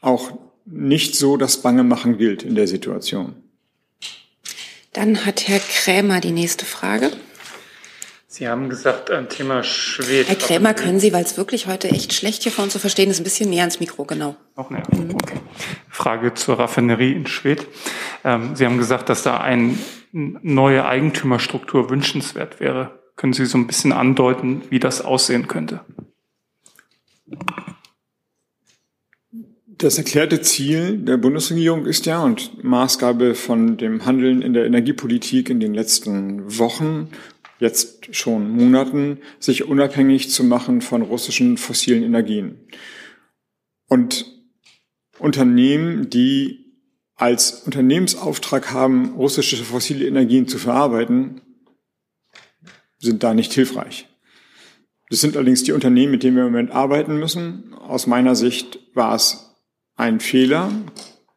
[0.00, 0.32] auch
[0.64, 3.34] nicht so, dass Bange machen gilt in der Situation.
[4.92, 7.10] Dann hat Herr Krämer die nächste Frage.
[8.32, 10.26] Sie haben gesagt, ein Thema Schwed.
[10.26, 13.20] Herr Krämer, können Sie, weil es wirklich heute echt schlecht hier von zu verstehen ist,
[13.20, 14.36] ein bisschen näher ans Mikro, genau.
[14.56, 15.16] Auch näher, mhm.
[15.16, 15.36] okay.
[15.90, 17.66] Frage zur Raffinerie in Schwedt.
[18.24, 19.76] Ähm, Sie haben gesagt, dass da eine
[20.12, 23.02] neue Eigentümerstruktur wünschenswert wäre.
[23.16, 25.80] Können Sie so ein bisschen andeuten, wie das aussehen könnte?
[29.66, 35.50] Das erklärte Ziel der Bundesregierung ist ja und Maßgabe von dem Handeln in der Energiepolitik
[35.50, 37.10] in den letzten Wochen
[37.62, 42.58] jetzt schon Monaten, sich unabhängig zu machen von russischen fossilen Energien.
[43.88, 44.26] Und
[45.18, 46.62] Unternehmen, die
[47.14, 51.40] als Unternehmensauftrag haben, russische fossile Energien zu verarbeiten,
[52.98, 54.08] sind da nicht hilfreich.
[55.08, 57.74] Das sind allerdings die Unternehmen, mit denen wir im Moment arbeiten müssen.
[57.74, 59.54] Aus meiner Sicht war es
[59.94, 60.72] ein Fehler,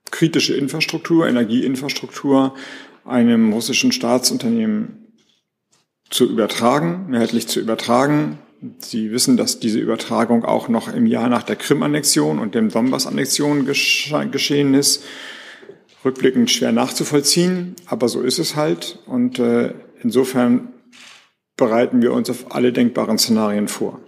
[0.09, 2.55] kritische Infrastruktur, Energieinfrastruktur
[3.03, 5.04] einem russischen Staatsunternehmen
[6.09, 8.39] zu übertragen, mehrheitlich zu übertragen.
[8.79, 13.65] Sie wissen, dass diese Übertragung auch noch im Jahr nach der Krim-Annexion und dem Donbass-Annexion
[13.65, 15.03] geschehen ist.
[16.03, 18.99] Rückblickend schwer nachzuvollziehen, aber so ist es halt.
[19.07, 20.69] Und äh, insofern
[21.57, 23.99] bereiten wir uns auf alle denkbaren Szenarien vor.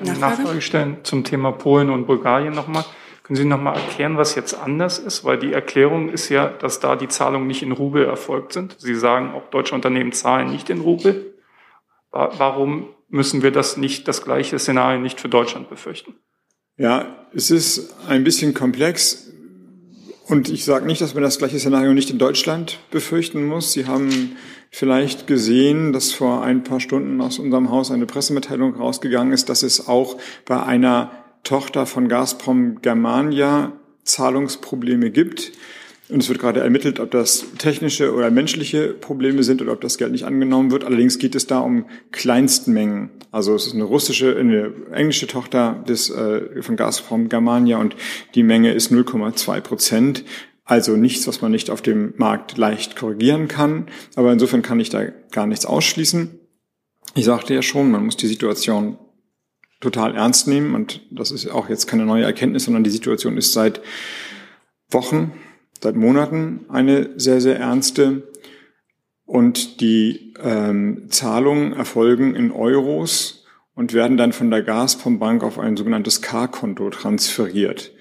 [0.00, 2.84] Nachfrage, Nachfrage stellen zum Thema Polen und Bulgarien nochmal.
[3.24, 5.24] Können Sie nochmal erklären, was jetzt anders ist?
[5.24, 8.76] Weil die Erklärung ist ja, dass da die Zahlungen nicht in Rubel erfolgt sind.
[8.78, 11.34] Sie sagen, auch deutsche Unternehmen zahlen nicht in Rubel.
[12.10, 16.14] Warum müssen wir das nicht, das gleiche Szenario nicht für Deutschland befürchten?
[16.76, 19.30] Ja, es ist ein bisschen komplex.
[20.28, 23.72] Und ich sage nicht, dass man das gleiche Szenario nicht in Deutschland befürchten muss.
[23.72, 24.36] Sie haben
[24.70, 29.62] vielleicht gesehen, dass vor ein paar Stunden aus unserem Haus eine Pressemitteilung rausgegangen ist, dass
[29.62, 33.72] es auch bei einer Tochter von Gazprom Germania
[34.04, 35.52] Zahlungsprobleme gibt.
[36.10, 39.96] Und es wird gerade ermittelt, ob das technische oder menschliche Probleme sind oder ob das
[39.96, 40.84] Geld nicht angenommen wird.
[40.84, 43.08] Allerdings geht es da um Kleinstmengen.
[43.30, 47.96] Also es ist eine russische, eine englische Tochter des, äh, von Gazprom Germania und
[48.34, 50.24] die Menge ist 0,2 Prozent.
[50.66, 53.86] Also nichts, was man nicht auf dem Markt leicht korrigieren kann.
[54.14, 56.38] Aber insofern kann ich da gar nichts ausschließen.
[57.14, 58.98] Ich sagte ja schon, man muss die Situation
[59.80, 63.52] total ernst nehmen und das ist auch jetzt keine neue Erkenntnis, sondern die Situation ist
[63.52, 63.80] seit
[64.90, 65.32] Wochen
[65.84, 68.26] seit Monaten eine sehr, sehr ernste.
[69.26, 75.76] Und die ähm, Zahlungen erfolgen in Euros und werden dann von der Gazprom-Bank auf ein
[75.76, 77.92] sogenanntes K-Konto transferiert.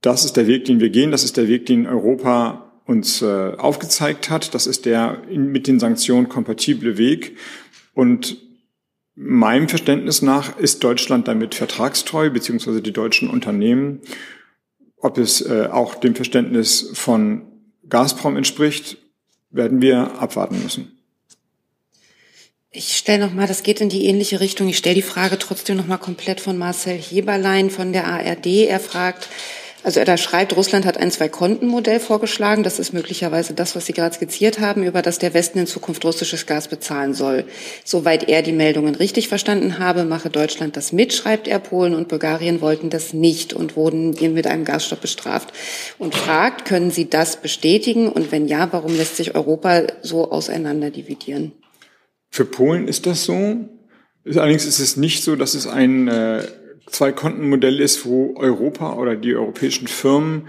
[0.00, 1.10] Das ist der Weg, den wir gehen.
[1.10, 4.54] Das ist der Weg, den Europa uns äh, aufgezeigt hat.
[4.54, 7.36] Das ist der in, mit den Sanktionen kompatible Weg.
[7.94, 8.38] Und
[9.20, 14.00] meinem Verständnis nach ist Deutschland damit vertragstreu, beziehungsweise die deutschen Unternehmen.
[14.96, 17.42] Ob es äh, auch dem Verständnis von
[17.88, 18.98] Gazprom entspricht,
[19.50, 20.98] werden wir abwarten müssen.
[22.70, 24.68] Ich stelle noch mal, das geht in die ähnliche Richtung.
[24.68, 28.46] Ich stelle die Frage trotzdem noch mal komplett von Marcel Heberlein von der ARD.
[28.46, 29.28] Er fragt,
[29.88, 32.62] also er da schreibt, Russland hat ein Zwei-Konten-Modell vorgeschlagen.
[32.62, 36.04] Das ist möglicherweise das, was Sie gerade skizziert haben, über das der Westen in Zukunft
[36.04, 37.46] russisches Gas bezahlen soll.
[37.86, 41.58] Soweit er die Meldungen richtig verstanden habe, mache Deutschland das mit, schreibt er.
[41.58, 45.54] Polen und Bulgarien wollten das nicht und wurden mit einem Gasstopp bestraft.
[45.96, 48.10] Und fragt, können Sie das bestätigen?
[48.10, 51.52] Und wenn ja, warum lässt sich Europa so auseinander dividieren?
[52.28, 53.56] Für Polen ist das so.
[54.26, 56.42] Allerdings ist es nicht so, dass es ein äh,
[56.90, 60.48] Zwei-Konten-Modell ist, wo Europa oder die europäischen Firmen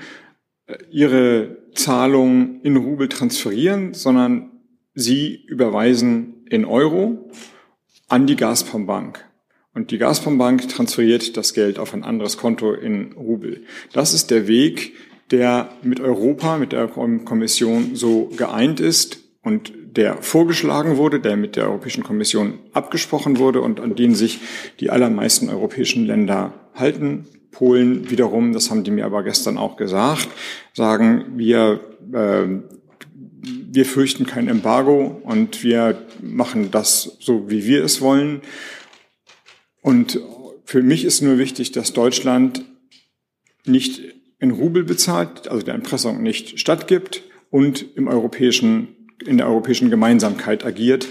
[0.67, 4.51] äh, ihre Zahlungen in Rubel transferieren, sondern
[4.93, 7.29] sie überweisen in Euro
[8.07, 9.25] an die Gazprom-Bank.
[9.73, 13.63] Und die Gazprom-Bank transferiert das Geld auf ein anderes Konto in Rubel.
[13.93, 14.93] Das ist der Weg,
[15.31, 21.55] der mit Europa, mit der Kommission so geeint ist und der vorgeschlagen wurde, der mit
[21.55, 24.39] der Europäischen Kommission abgesprochen wurde und an den sich
[24.79, 27.27] die allermeisten europäischen Länder halten.
[27.51, 30.27] Polen wiederum, das haben die mir aber gestern auch gesagt,
[30.73, 31.79] sagen, wir,
[32.13, 32.45] äh,
[33.41, 38.41] wir fürchten kein Embargo und wir machen das so, wie wir es wollen.
[39.81, 40.19] Und
[40.65, 42.63] für mich ist nur wichtig, dass Deutschland
[43.65, 44.01] nicht
[44.39, 50.65] in Rubel bezahlt, also der Impressung nicht stattgibt und im europäischen in der europäischen Gemeinsamkeit
[50.65, 51.07] agiert,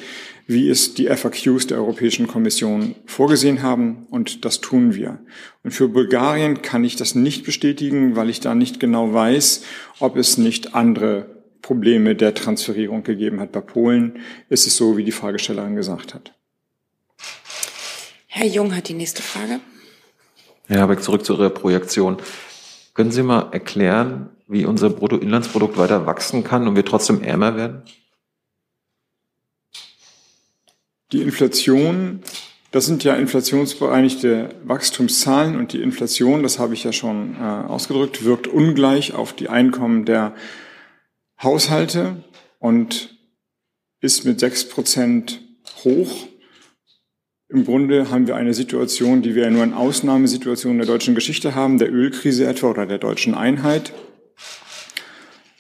[0.47, 4.07] wie es die FAQs der Europäischen Kommission vorgesehen haben.
[4.11, 5.21] Und das tun wir.
[5.63, 9.63] Und für Bulgarien kann ich das nicht bestätigen, weil ich da nicht genau weiß,
[10.01, 11.27] ob es nicht andere
[11.61, 13.53] Probleme der Transferierung gegeben hat.
[13.53, 16.33] Bei Polen ist es so, wie die Fragestellerin gesagt hat.
[18.27, 19.61] Herr Jung hat die nächste Frage.
[20.67, 22.17] Herr Habeck, zurück zu Ihrer Projektion.
[22.95, 27.83] Können Sie mal erklären, wie unser Bruttoinlandsprodukt weiter wachsen kann und wir trotzdem ärmer werden?
[31.13, 32.21] Die Inflation,
[32.71, 38.25] das sind ja inflationsbereinigte Wachstumszahlen und die Inflation, das habe ich ja schon äh, ausgedrückt,
[38.25, 40.35] wirkt ungleich auf die Einkommen der
[41.43, 42.25] Haushalte
[42.59, 43.17] und
[44.01, 45.41] ist mit sechs Prozent
[45.85, 46.29] hoch.
[47.49, 51.79] Im Grunde haben wir eine Situation, die wir nur in Ausnahmesituationen der deutschen Geschichte haben,
[51.79, 53.95] der Ölkrise etwa oder der deutschen Einheit.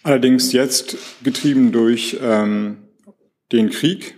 [0.02, 2.88] Allerdings jetzt getrieben durch ähm,
[3.50, 4.17] den Krieg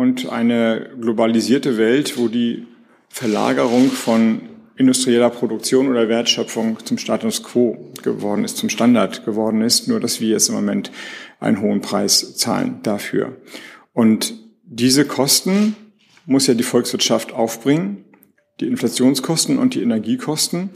[0.00, 2.66] und eine globalisierte Welt, wo die
[3.10, 4.40] Verlagerung von
[4.76, 10.22] industrieller Produktion oder Wertschöpfung zum Status quo geworden ist, zum Standard geworden ist, nur dass
[10.22, 10.90] wir jetzt im Moment
[11.38, 13.36] einen hohen Preis zahlen dafür.
[13.92, 14.32] Und
[14.64, 15.76] diese Kosten
[16.24, 18.06] muss ja die Volkswirtschaft aufbringen,
[18.58, 20.70] die Inflationskosten und die Energiekosten.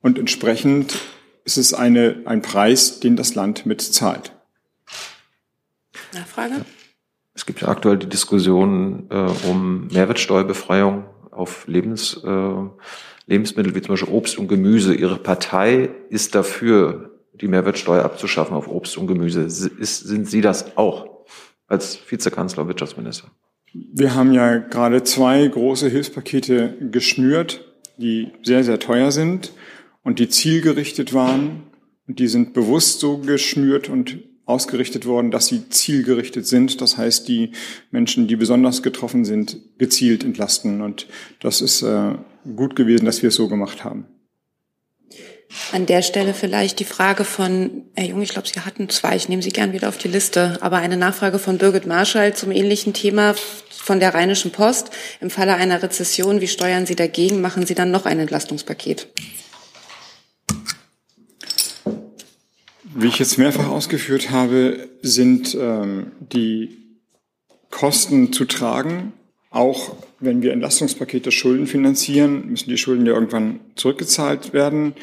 [0.00, 0.96] Und entsprechend
[1.44, 4.32] ist es eine, ein Preis, den das Land mitzahlt.
[6.14, 6.64] Nachfrage?
[7.34, 12.54] Es gibt ja aktuell die Diskussion äh, um Mehrwertsteuerbefreiung auf Lebens, äh,
[13.26, 14.94] Lebensmittel wie zum Beispiel Obst und Gemüse.
[14.94, 19.42] Ihre Partei ist dafür, die Mehrwertsteuer abzuschaffen auf Obst und Gemüse.
[19.42, 21.08] Ist, sind Sie das auch
[21.66, 23.28] als Vizekanzler, Wirtschaftsminister?
[23.72, 27.64] Wir haben ja gerade zwei große Hilfspakete geschnürt,
[27.98, 29.52] die sehr, sehr teuer sind
[30.02, 31.62] und die zielgerichtet waren.
[32.08, 34.18] Und die sind bewusst so geschnürt und
[34.50, 36.80] ausgerichtet worden, dass sie zielgerichtet sind.
[36.80, 37.52] Das heißt, die
[37.90, 40.82] Menschen, die besonders getroffen sind, gezielt entlasten.
[40.82, 41.06] Und
[41.40, 42.14] das ist äh,
[42.56, 44.06] gut gewesen, dass wir es so gemacht haben.
[45.72, 49.28] An der Stelle vielleicht die Frage von, Herr Jung, ich glaube, Sie hatten zwei, ich
[49.28, 52.92] nehme Sie gern wieder auf die Liste, aber eine Nachfrage von Birgit Marschall zum ähnlichen
[52.92, 53.34] Thema
[53.68, 54.90] von der Rheinischen Post.
[55.20, 57.40] Im Falle einer Rezession, wie steuern Sie dagegen?
[57.40, 59.08] Machen Sie dann noch ein Entlastungspaket?
[62.94, 66.76] Wie ich jetzt mehrfach ausgeführt habe, sind ähm, die
[67.70, 69.12] Kosten zu tragen.
[69.50, 74.94] Auch wenn wir Entlastungspakete Schulden finanzieren, müssen die Schulden ja irgendwann zurückgezahlt werden.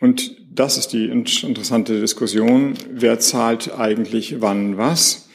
[0.00, 2.74] Und das ist die interessante Diskussion.
[2.90, 5.28] Wer zahlt eigentlich wann was?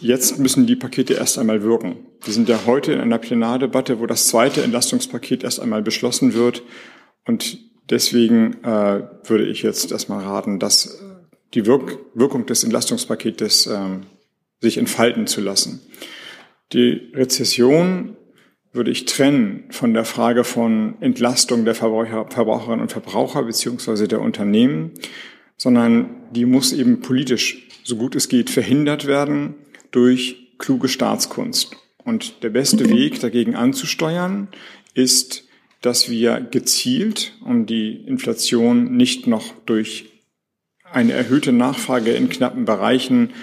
[0.00, 1.96] Jetzt müssen die Pakete erst einmal wirken.
[2.22, 6.62] Wir sind ja heute in einer Plenardebatte, wo das zweite Entlastungspaket erst einmal beschlossen wird.
[7.26, 7.58] Und
[7.90, 11.02] Deswegen äh, würde ich jetzt erstmal raten, dass
[11.52, 13.78] die Wirk Wirkung des Entlastungspaketes äh,
[14.60, 15.80] sich entfalten zu lassen.
[16.72, 18.16] Die Rezession
[18.72, 24.20] würde ich trennen von der Frage von Entlastung der Verbraucher, Verbraucherinnen und Verbraucher beziehungsweise der
[24.20, 24.92] Unternehmen,
[25.56, 29.54] sondern die muss eben politisch, so gut es geht, verhindert werden
[29.92, 31.76] durch kluge Staatskunst.
[32.04, 34.48] Und der beste Weg dagegen anzusteuern
[34.94, 35.43] ist
[35.84, 40.06] dass wir gezielt, um die Inflation nicht noch durch
[40.82, 43.34] eine erhöhte Nachfrage in knappen Bereichen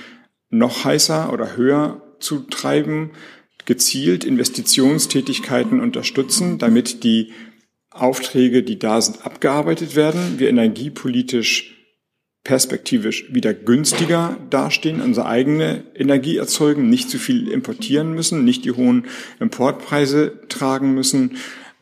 [0.49, 3.11] noch heißer oder höher zu treiben,
[3.65, 7.31] gezielt Investitionstätigkeiten unterstützen, damit die
[7.91, 11.77] Aufträge, die da sind, abgearbeitet werden, wir energiepolitisch
[12.43, 18.71] perspektivisch wieder günstiger dastehen, unsere eigene Energie erzeugen, nicht zu viel importieren müssen, nicht die
[18.71, 19.05] hohen
[19.39, 21.37] Importpreise tragen müssen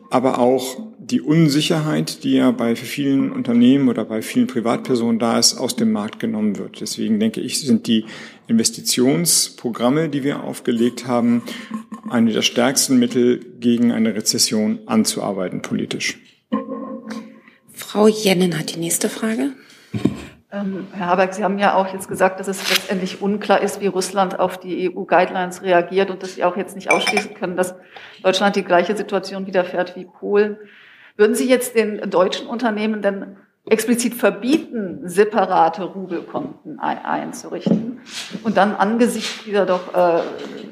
[0.09, 5.57] aber auch die Unsicherheit, die ja bei vielen Unternehmen oder bei vielen Privatpersonen da ist,
[5.57, 6.81] aus dem Markt genommen wird.
[6.81, 8.05] Deswegen denke ich, sind die
[8.47, 11.43] Investitionsprogramme, die wir aufgelegt haben,
[12.09, 16.19] eine der stärksten Mittel gegen eine Rezession anzuarbeiten politisch.
[17.73, 19.53] Frau Jennen hat die nächste Frage.
[20.51, 23.87] Ähm, Herr Habeck, Sie haben ja auch jetzt gesagt, dass es letztendlich unklar ist, wie
[23.87, 27.75] Russland auf die EU-Guidelines reagiert und dass Sie auch jetzt nicht ausschließen können, dass
[28.23, 30.57] Deutschland die gleiche Situation widerfährt wie Polen.
[31.17, 38.01] Würden Sie jetzt den deutschen Unternehmen denn explizit verbieten, separate Rubelkonten einzurichten
[38.43, 40.21] und dann angesichts dieser doch, äh,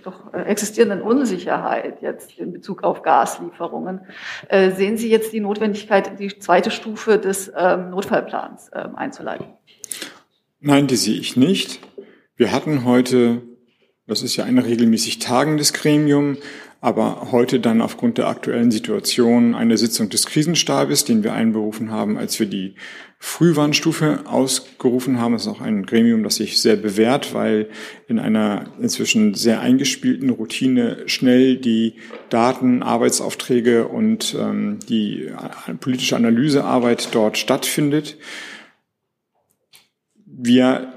[0.03, 4.01] doch existierenden Unsicherheit jetzt in Bezug auf Gaslieferungen,
[4.47, 9.56] äh, sehen Sie jetzt die Notwendigkeit, die zweite Stufe des ähm, Notfallplans äh, einzuleiten?
[10.59, 11.79] Nein, die sehe ich nicht.
[12.35, 13.43] Wir hatten heute,
[14.07, 16.37] das ist ja ein regelmäßig tagendes Gremium,
[16.81, 22.17] aber heute dann aufgrund der aktuellen Situation eine Sitzung des Krisenstabes, den wir einberufen haben,
[22.17, 22.73] als wir die
[23.19, 25.33] Frühwarnstufe ausgerufen haben.
[25.33, 27.69] Das ist auch ein Gremium, das sich sehr bewährt, weil
[28.07, 31.95] in einer inzwischen sehr eingespielten Routine schnell die
[32.29, 35.31] Daten, Arbeitsaufträge und ähm, die
[35.79, 38.17] politische Analysearbeit dort stattfindet.
[40.39, 40.93] Wir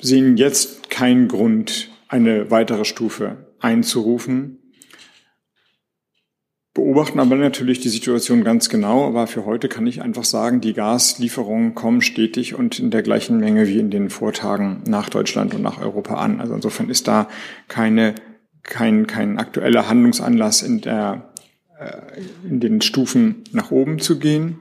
[0.00, 4.58] sehen jetzt keinen Grund, eine weitere Stufe einzurufen,
[6.72, 9.04] beobachten aber natürlich die Situation ganz genau.
[9.04, 13.38] Aber für heute kann ich einfach sagen, die Gaslieferungen kommen stetig und in der gleichen
[13.38, 16.40] Menge wie in den Vortagen nach Deutschland und nach Europa an.
[16.40, 17.28] Also insofern ist da
[17.66, 18.14] keine,
[18.62, 21.32] kein, kein aktueller Handlungsanlass in der,
[21.80, 24.60] äh, in den Stufen nach oben zu gehen.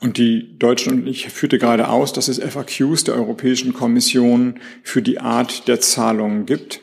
[0.00, 5.02] Und die Deutschen, und ich führte gerade aus, dass es FAQs der Europäischen Kommission für
[5.02, 6.80] die Art der Zahlungen gibt.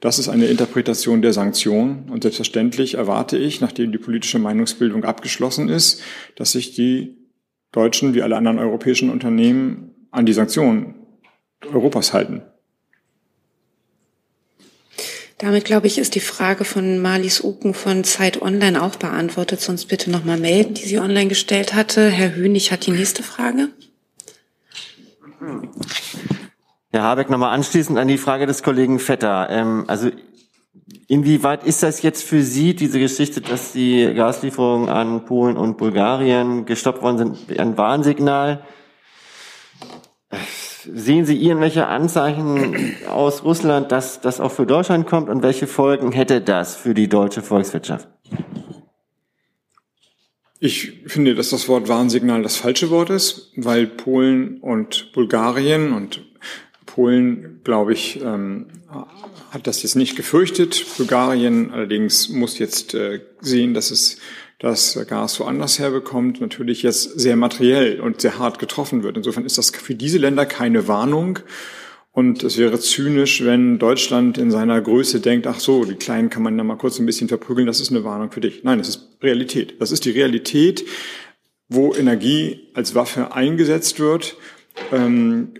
[0.00, 2.08] Das ist eine Interpretation der Sanktionen.
[2.10, 6.02] Und selbstverständlich erwarte ich, nachdem die politische Meinungsbildung abgeschlossen ist,
[6.36, 7.16] dass sich die
[7.72, 10.94] Deutschen wie alle anderen europäischen Unternehmen an die Sanktionen
[11.72, 12.42] Europas halten.
[15.38, 19.60] Damit, glaube ich, ist die Frage von Marlies Uken von Zeit Online auch beantwortet.
[19.60, 22.10] Sonst bitte nochmal melden, die sie online gestellt hatte.
[22.10, 23.68] Herr Hönig hat die nächste Frage.
[26.90, 29.48] Herr Habeck, nochmal anschließend an die Frage des Kollegen Vetter.
[29.48, 30.10] Ähm, also
[31.06, 36.66] inwieweit ist das jetzt für Sie, diese Geschichte, dass die Gaslieferungen an Polen und Bulgarien
[36.66, 38.64] gestoppt worden sind, ein Warnsignal?
[40.30, 46.12] Sehen Sie irgendwelche Anzeichen aus Russland, dass das auch für Deutschland kommt und welche Folgen
[46.12, 48.08] hätte das für die deutsche Volkswirtschaft?
[50.60, 56.24] Ich finde, dass das Wort Warnsignal das falsche Wort ist, weil Polen und Bulgarien und
[56.84, 58.66] Polen, glaube ich, ähm,
[59.50, 60.84] hat das jetzt nicht gefürchtet.
[60.96, 64.18] Bulgarien allerdings muss jetzt äh, sehen, dass es
[64.58, 69.16] das Gas woanders herbekommt, natürlich jetzt sehr materiell und sehr hart getroffen wird.
[69.16, 71.38] Insofern ist das für diese Länder keine Warnung.
[72.10, 76.42] Und es wäre zynisch, wenn Deutschland in seiner Größe denkt, ach so, die Kleinen kann
[76.42, 78.64] man da mal kurz ein bisschen verprügeln, das ist eine Warnung für dich.
[78.64, 79.80] Nein, das ist Realität.
[79.80, 80.84] Das ist die Realität,
[81.68, 84.36] wo Energie als Waffe eingesetzt wird.
[84.90, 85.54] Ähm,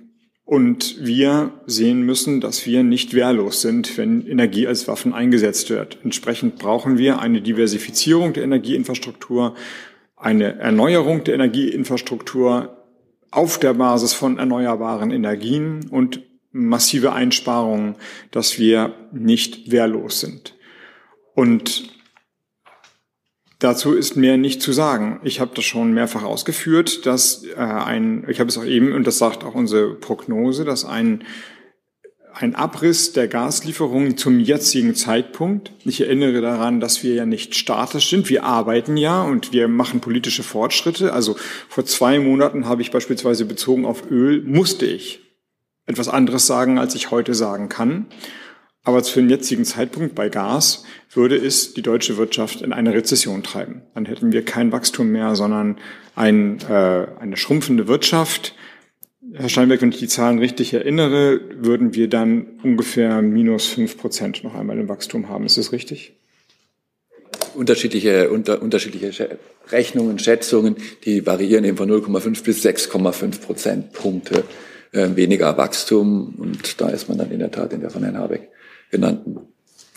[0.48, 5.98] und wir sehen müssen, dass wir nicht wehrlos sind, wenn Energie als Waffen eingesetzt wird.
[6.02, 9.54] Entsprechend brauchen wir eine Diversifizierung der Energieinfrastruktur,
[10.16, 12.78] eine Erneuerung der Energieinfrastruktur
[13.30, 17.96] auf der Basis von erneuerbaren Energien und massive Einsparungen,
[18.30, 20.54] dass wir nicht wehrlos sind.
[21.34, 21.90] Und
[23.58, 25.20] Dazu ist mehr nicht zu sagen.
[25.24, 29.04] Ich habe das schon mehrfach ausgeführt, dass äh, ein, ich habe es auch eben, und
[29.04, 31.24] das sagt auch unsere Prognose, dass ein,
[32.34, 38.10] ein Abriss der Gaslieferungen zum jetzigen Zeitpunkt, ich erinnere daran, dass wir ja nicht statisch
[38.10, 41.12] sind, wir arbeiten ja und wir machen politische Fortschritte.
[41.12, 41.34] Also
[41.68, 45.20] vor zwei Monaten habe ich beispielsweise bezogen auf Öl, musste ich
[45.86, 48.06] etwas anderes sagen, als ich heute sagen kann.
[48.88, 53.42] Aber zu dem jetzigen Zeitpunkt bei Gas würde es die deutsche Wirtschaft in eine Rezession
[53.42, 53.82] treiben.
[53.94, 55.76] Dann hätten wir kein Wachstum mehr, sondern
[56.16, 58.54] ein, äh, eine schrumpfende Wirtschaft.
[59.34, 64.42] Herr Steinberg, wenn ich die Zahlen richtig erinnere, würden wir dann ungefähr minus fünf Prozent
[64.42, 65.44] noch einmal im Wachstum haben.
[65.44, 66.14] Ist das richtig?
[67.54, 69.38] Unterschiedliche, unter, unterschiedliche
[69.70, 74.44] Rechnungen, Schätzungen, die variieren eben von 0,5 bis 6,5 Prozentpunkte
[74.92, 76.36] äh, weniger Wachstum.
[76.38, 78.48] Und da ist man dann in der Tat in der von Herrn Habeck
[78.90, 79.38] genannten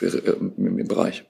[0.02, 1.24] äh, im Bereich.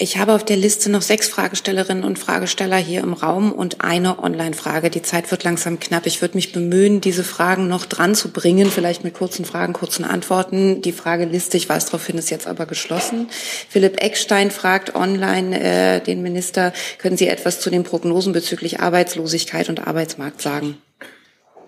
[0.00, 4.22] Ich habe auf der Liste noch sechs Fragestellerinnen und Fragesteller hier im Raum und eine
[4.22, 4.90] Online-Frage.
[4.90, 6.06] Die Zeit wird langsam knapp.
[6.06, 10.04] Ich würde mich bemühen, diese Fragen noch dran zu bringen, vielleicht mit kurzen Fragen, kurzen
[10.04, 10.82] Antworten.
[10.82, 13.26] Die Frageliste, ich weiß darauf hin, ist jetzt aber geschlossen.
[13.68, 19.68] Philipp Eckstein fragt online äh, den Minister, können Sie etwas zu den Prognosen bezüglich Arbeitslosigkeit
[19.68, 20.78] und Arbeitsmarkt sagen?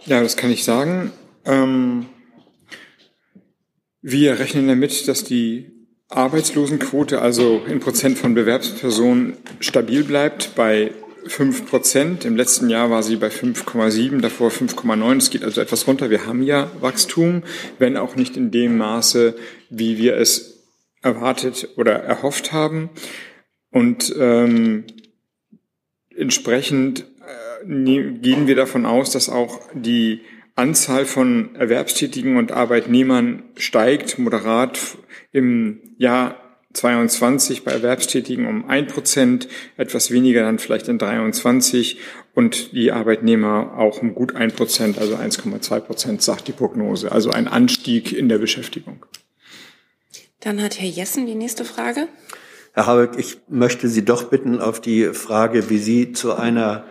[0.07, 1.11] Ja, das kann ich sagen.
[1.45, 2.07] Ähm
[4.03, 5.73] wir rechnen damit, dass die
[6.09, 10.93] Arbeitslosenquote, also in Prozent von Bewerbspersonen, stabil bleibt bei
[11.27, 12.25] 5 Prozent.
[12.25, 15.17] Im letzten Jahr war sie bei 5,7, davor 5,9.
[15.17, 16.11] Es geht also etwas runter.
[16.11, 17.43] Wir haben ja Wachstum,
[17.79, 19.37] wenn auch nicht in dem Maße,
[19.69, 20.65] wie wir es
[21.03, 22.91] erwartet oder erhofft haben.
[23.71, 24.85] Und ähm,
[26.17, 30.23] entsprechend äh, ne, gehen wir davon aus, dass auch die
[30.55, 34.79] Anzahl von Erwerbstätigen und Arbeitnehmern steigt moderat
[35.33, 36.37] im Jahr
[36.73, 41.99] 22 bei Erwerbstätigen um ein Prozent, etwas weniger dann vielleicht in 23
[42.35, 47.11] und die Arbeitnehmer auch um gut ein Prozent, also 1,2 Prozent, sagt die Prognose.
[47.11, 49.05] Also ein Anstieg in der Beschäftigung.
[50.41, 52.07] Dann hat Herr Jessen die nächste Frage.
[52.73, 56.85] Herr Habeck, ich möchte Sie doch bitten auf die Frage, wie Sie zu einer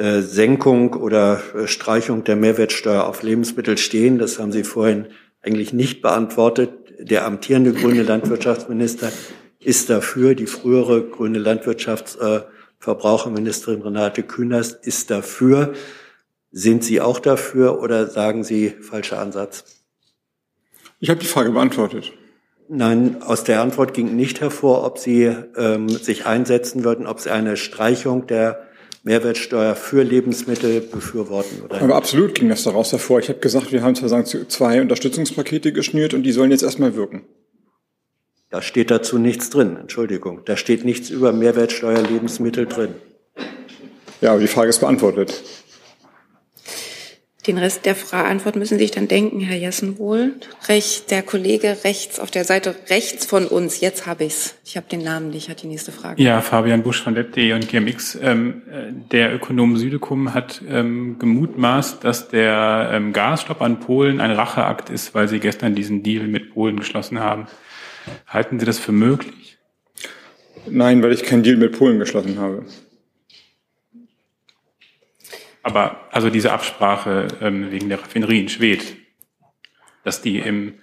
[0.00, 4.18] äh, Senkung oder äh, Streichung der Mehrwertsteuer auf Lebensmittel stehen.
[4.18, 5.08] Das haben Sie vorhin
[5.42, 6.70] eigentlich nicht beantwortet.
[6.98, 9.12] Der amtierende grüne Landwirtschaftsminister
[9.58, 10.34] ist dafür.
[10.34, 15.74] Die frühere grüne Landwirtschaftsverbraucherministerin Renate Künast ist dafür.
[16.50, 19.82] Sind Sie auch dafür oder sagen Sie falscher Ansatz?
[20.98, 22.10] Ich habe die Frage beantwortet.
[22.70, 25.24] Nein, aus der Antwort ging nicht hervor, ob Sie
[25.56, 28.69] ähm, sich einsetzen würden, ob Sie eine Streichung der
[29.02, 31.62] Mehrwertsteuer für Lebensmittel befürworten.
[31.62, 33.20] Oder Aber absolut ging das daraus hervor.
[33.20, 37.22] Ich habe gesagt, wir haben zwei Unterstützungspakete geschnürt und die sollen jetzt erstmal wirken.
[38.50, 40.42] Da steht dazu nichts drin, Entschuldigung.
[40.44, 42.94] Da steht nichts über Mehrwertsteuer Lebensmittel drin.
[44.20, 45.42] Ja, aber die Frage ist beantwortet.
[47.46, 50.34] Den Rest der Antwort müssen Sie sich dann denken, Herr Jessen wohl.
[50.68, 54.56] Recht, der Kollege rechts auf der Seite rechts von uns, jetzt habe ich's.
[54.64, 56.22] Ich habe den Namen nicht, hat die nächste Frage.
[56.22, 58.18] Ja, Fabian Busch von Web.de und GMX.
[58.20, 58.62] Ähm,
[59.10, 65.14] der Ökonom Südekum hat ähm, gemutmaßt, dass der ähm, Gasstopp an Polen ein Racheakt ist,
[65.14, 67.46] weil sie gestern diesen Deal mit Polen geschlossen haben.
[68.26, 69.58] Halten Sie das für möglich?
[70.68, 72.66] Nein, weil ich keinen Deal mit Polen geschlossen habe.
[75.62, 78.96] Aber also diese Absprache ähm, wegen der Raffinerie in Schwedt,
[80.04, 80.74] dass die im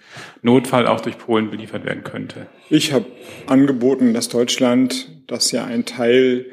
[0.42, 2.48] Notfall auch durch Polen beliefert werden könnte.
[2.70, 3.06] Ich habe
[3.48, 6.46] angeboten, dass Deutschland, das ja ein Teil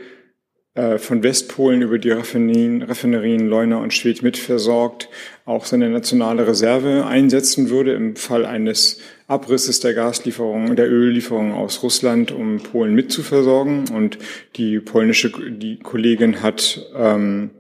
[0.75, 5.09] äh, von Westpolen über die Raffinerien, Raffinerien Leuna und Schwedt mitversorgt,
[5.45, 8.99] auch seine nationale Reserve einsetzen würde im Fall eines
[9.29, 13.89] Abrisses der Gaslieferungen, der Öllieferungen aus Russland, um Polen mitzuversorgen.
[13.91, 14.19] Und
[14.57, 17.51] die polnische die Kollegin hat ähm,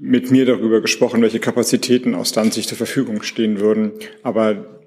[0.00, 3.92] mit mir darüber gesprochen, welche Kapazitäten aus Danzig zur Verfügung stehen würden.
[4.22, 4.80] Aber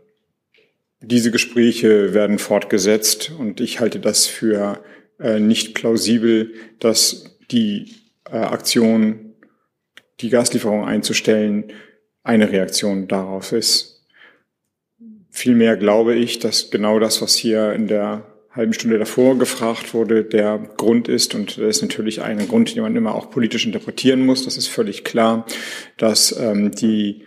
[1.01, 4.83] diese Gespräche werden fortgesetzt und ich halte das für
[5.19, 7.93] äh, nicht plausibel, dass die
[8.31, 9.35] äh, Aktion,
[10.19, 11.71] die Gaslieferung einzustellen,
[12.23, 14.07] eine Reaktion darauf ist.
[15.29, 20.23] Vielmehr glaube ich, dass genau das, was hier in der halben Stunde davor gefragt wurde,
[20.23, 24.25] der Grund ist, und das ist natürlich ein Grund, den man immer auch politisch interpretieren
[24.25, 25.45] muss, das ist völlig klar,
[25.97, 27.25] dass ähm, die,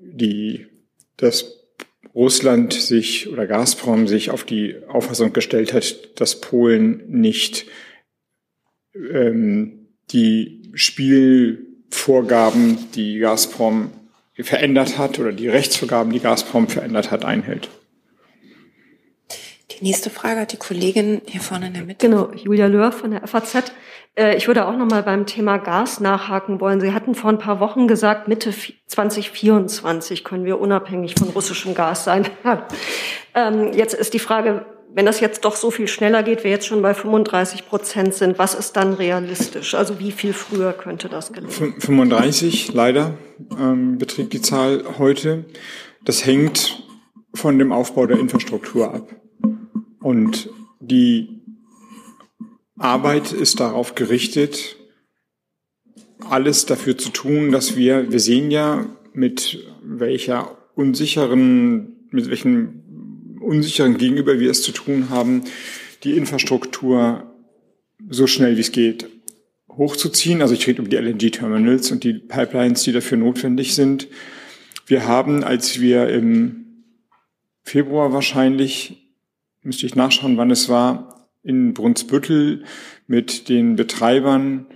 [0.00, 0.66] die,
[1.16, 1.52] dass
[2.14, 7.66] Russland sich oder Gazprom sich auf die Auffassung gestellt hat, dass Polen nicht
[8.94, 13.90] ähm, die Spielvorgaben, die Gazprom
[14.34, 17.70] verändert hat oder die Rechtsvorgaben, die Gazprom verändert hat, einhält.
[19.78, 22.08] Die nächste Frage hat die Kollegin hier vorne in der Mitte.
[22.08, 23.72] Genau, Julia Löhr von der FAZ.
[24.14, 26.80] Äh, ich würde auch noch mal beim Thema Gas nachhaken wollen.
[26.80, 28.54] Sie hatten vor ein paar Wochen gesagt, Mitte
[28.86, 32.26] 2024 können wir unabhängig von russischem Gas sein.
[33.38, 34.64] Ähm, jetzt ist die Frage,
[34.94, 38.38] wenn das jetzt doch so viel schneller geht, wir jetzt schon bei 35 Prozent sind,
[38.38, 39.74] was ist dann realistisch?
[39.74, 41.52] Also wie viel früher könnte das gelingen?
[41.52, 43.18] 35 leider
[43.58, 45.44] ähm, beträgt die Zahl heute.
[46.02, 46.82] Das hängt
[47.34, 49.14] von dem Aufbau der Infrastruktur ab.
[50.06, 51.40] Und die
[52.78, 54.76] Arbeit ist darauf gerichtet,
[56.30, 62.84] alles dafür zu tun, dass wir, wir sehen ja, mit welcher unsicheren, mit welchem
[63.40, 65.42] unsicheren Gegenüber wir es zu tun haben,
[66.04, 67.34] die Infrastruktur
[68.08, 69.08] so schnell wie es geht
[69.72, 70.40] hochzuziehen.
[70.40, 74.06] Also ich rede über die LNG-Terminals und die Pipelines, die dafür notwendig sind.
[74.86, 76.84] Wir haben, als wir im
[77.64, 79.02] Februar wahrscheinlich
[79.66, 82.64] müsste ich nachschauen, wann es war, in Brunsbüttel
[83.06, 84.66] mit den Betreibern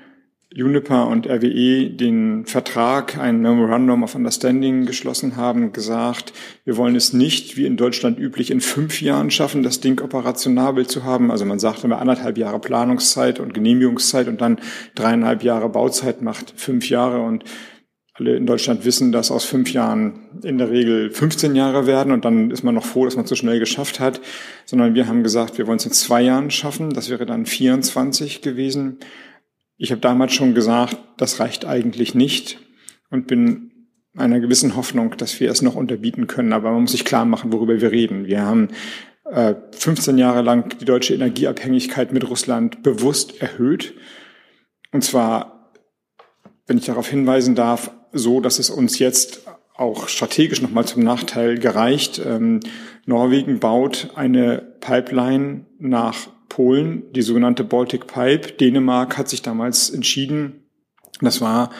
[0.53, 6.33] Juniper und RWE den Vertrag, ein Memorandum of Understanding geschlossen haben, gesagt,
[6.65, 10.89] wir wollen es nicht, wie in Deutschland üblich, in fünf Jahren schaffen, das Ding operationabel
[10.89, 11.31] zu haben.
[11.31, 14.59] Also man sagt immer anderthalb Jahre Planungszeit und Genehmigungszeit und dann
[14.97, 17.45] dreieinhalb Jahre Bauzeit macht fünf Jahre und
[18.21, 22.25] alle in Deutschland wissen, dass aus fünf Jahren in der Regel 15 Jahre werden und
[22.25, 24.21] dann ist man noch froh, dass man es so schnell geschafft hat,
[24.67, 26.91] sondern wir haben gesagt, wir wollen es in zwei Jahren schaffen.
[26.91, 28.99] Das wäre dann 24 gewesen.
[29.79, 32.61] Ich habe damals schon gesagt, das reicht eigentlich nicht
[33.11, 33.71] und bin
[34.17, 36.53] einer gewissen Hoffnung, dass wir es noch unterbieten können.
[36.53, 38.27] Aber man muss sich klar machen, worüber wir reden.
[38.27, 38.69] Wir haben
[39.73, 43.95] 15 äh, Jahre lang die deutsche Energieabhängigkeit mit Russland bewusst erhöht.
[44.93, 45.73] Und zwar,
[46.67, 49.43] wenn ich darauf hinweisen darf, so, dass es uns jetzt
[49.75, 52.21] auch strategisch nochmal zum Nachteil gereicht.
[52.25, 52.61] Ähm,
[53.07, 58.53] Norwegen baut eine Pipeline nach Polen, die sogenannte Baltic Pipe.
[58.53, 60.65] Dänemark hat sich damals entschieden,
[61.21, 61.71] das war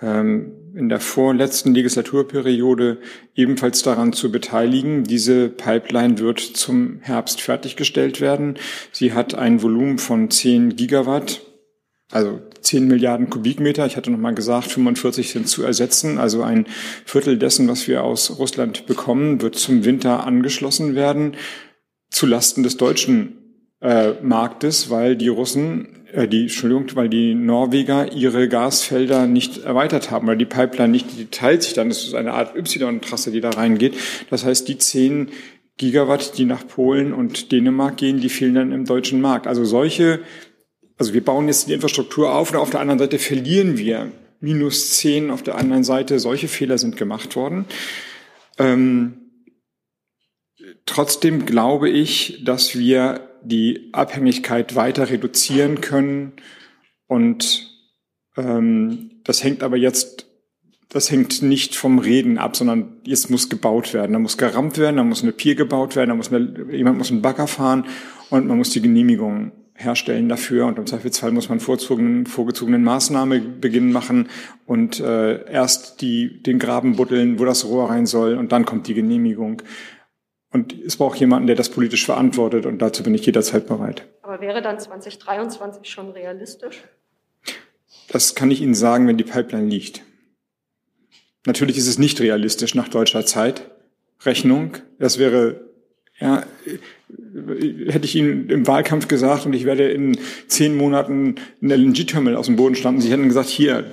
[0.00, 2.98] ähm, in der vorletzten Legislaturperiode
[3.34, 5.04] ebenfalls daran zu beteiligen.
[5.04, 8.58] Diese Pipeline wird zum Herbst fertiggestellt werden.
[8.92, 11.42] Sie hat ein Volumen von 10 Gigawatt
[12.12, 13.86] also 10 Milliarden Kubikmeter.
[13.86, 16.18] Ich hatte noch mal gesagt, 45 sind zu ersetzen.
[16.18, 16.66] Also ein
[17.04, 21.36] Viertel dessen, was wir aus Russland bekommen, wird zum Winter angeschlossen werden,
[22.10, 23.38] zu Lasten des deutschen
[23.80, 30.10] äh, Marktes, weil die Russen, äh, die, Entschuldigung, weil die Norweger ihre Gasfelder nicht erweitert
[30.10, 33.40] haben, weil die Pipeline nicht, die teilt sich dann, das ist eine Art Y-Trasse, die
[33.40, 33.94] da reingeht.
[34.30, 35.30] Das heißt, die 10
[35.78, 39.46] Gigawatt, die nach Polen und Dänemark gehen, die fehlen dann im deutschen Markt.
[39.46, 40.20] Also solche
[41.02, 44.98] also wir bauen jetzt die Infrastruktur auf und auf der anderen Seite verlieren wir minus
[44.98, 46.20] zehn auf der anderen Seite.
[46.20, 47.64] Solche Fehler sind gemacht worden.
[48.56, 49.14] Ähm,
[50.86, 56.34] trotzdem glaube ich, dass wir die Abhängigkeit weiter reduzieren können.
[57.08, 57.68] Und
[58.36, 60.26] ähm, das hängt aber jetzt,
[60.88, 64.12] das hängt nicht vom Reden ab, sondern jetzt muss gebaut werden.
[64.12, 67.10] Da muss gerammt werden, da muss eine Pier gebaut werden, da muss eine, jemand muss
[67.10, 67.86] einen Bagger fahren
[68.30, 69.50] und man muss die Genehmigung
[69.82, 74.28] herstellen dafür und im Zweifelsfall muss man vorgezogenen, vorgezogenen Maßnahmebeginn machen
[74.66, 78.86] und äh, erst die, den Graben buddeln, wo das Rohr rein soll und dann kommt
[78.86, 79.62] die Genehmigung.
[80.50, 84.06] Und es braucht jemanden, der das politisch verantwortet und dazu bin ich jederzeit bereit.
[84.22, 86.82] Aber wäre dann 2023 schon realistisch?
[88.08, 90.02] Das kann ich Ihnen sagen, wenn die Pipeline liegt.
[91.46, 94.76] Natürlich ist es nicht realistisch nach deutscher Zeitrechnung.
[94.98, 95.62] Das wäre,
[96.20, 96.44] ja,
[97.88, 102.46] hätte ich Ihnen im Wahlkampf gesagt und ich werde in zehn Monaten ein LNG-Terminal aus
[102.46, 103.02] dem Boden stampfen.
[103.02, 103.84] Sie hätten gesagt, hier,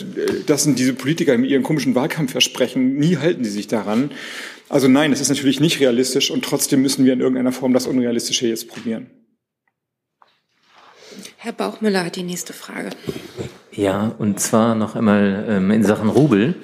[0.45, 2.95] das sind diese Politiker mit ihren komischen Wahlkampfversprechen.
[2.95, 4.11] Nie halten sie sich daran.
[4.69, 7.87] Also nein, das ist natürlich nicht realistisch und trotzdem müssen wir in irgendeiner Form das
[7.87, 9.07] Unrealistische jetzt probieren.
[11.37, 12.89] Herr Bauchmüller hat die nächste Frage.
[13.71, 16.55] Ja, und zwar noch einmal ähm, in Sachen Rubel.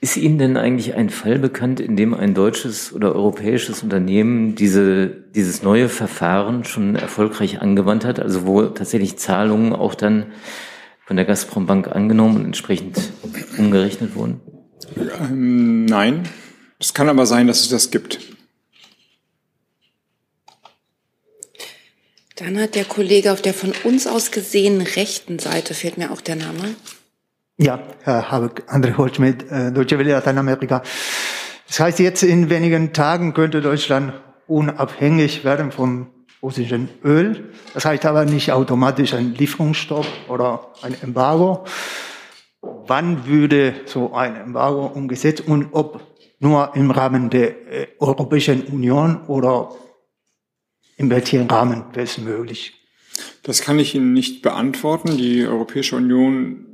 [0.00, 5.06] Ist Ihnen denn eigentlich ein Fall bekannt, in dem ein deutsches oder europäisches Unternehmen diese,
[5.06, 10.26] dieses neue Verfahren schon erfolgreich angewandt hat, also wo tatsächlich Zahlungen auch dann
[11.06, 13.00] von der Gazprom Bank angenommen und entsprechend
[13.56, 14.40] umgerechnet wurden?
[15.18, 16.28] Ähm, nein,
[16.78, 18.18] es kann aber sein, dass es das gibt.
[22.34, 26.20] Dann hat der Kollege auf der von uns aus gesehenen rechten Seite, fehlt mir auch
[26.20, 26.76] der Name.
[27.58, 30.82] Ja, Herr Habeck, André Holtschmidt, äh, Deutsche Welle Lateinamerika.
[31.66, 34.12] Das heißt, jetzt in wenigen Tagen könnte Deutschland
[34.46, 36.08] unabhängig werden vom
[36.42, 37.50] russischen Öl.
[37.72, 41.64] Das heißt aber nicht automatisch ein Lieferungsstopp oder ein Embargo.
[42.60, 46.02] Wann würde so ein Embargo umgesetzt und ob
[46.40, 49.70] nur im Rahmen der äh, Europäischen Union oder
[50.98, 52.74] in welchem Rahmen wäre es möglich?
[53.44, 55.16] Das kann ich Ihnen nicht beantworten.
[55.16, 56.65] Die Europäische Union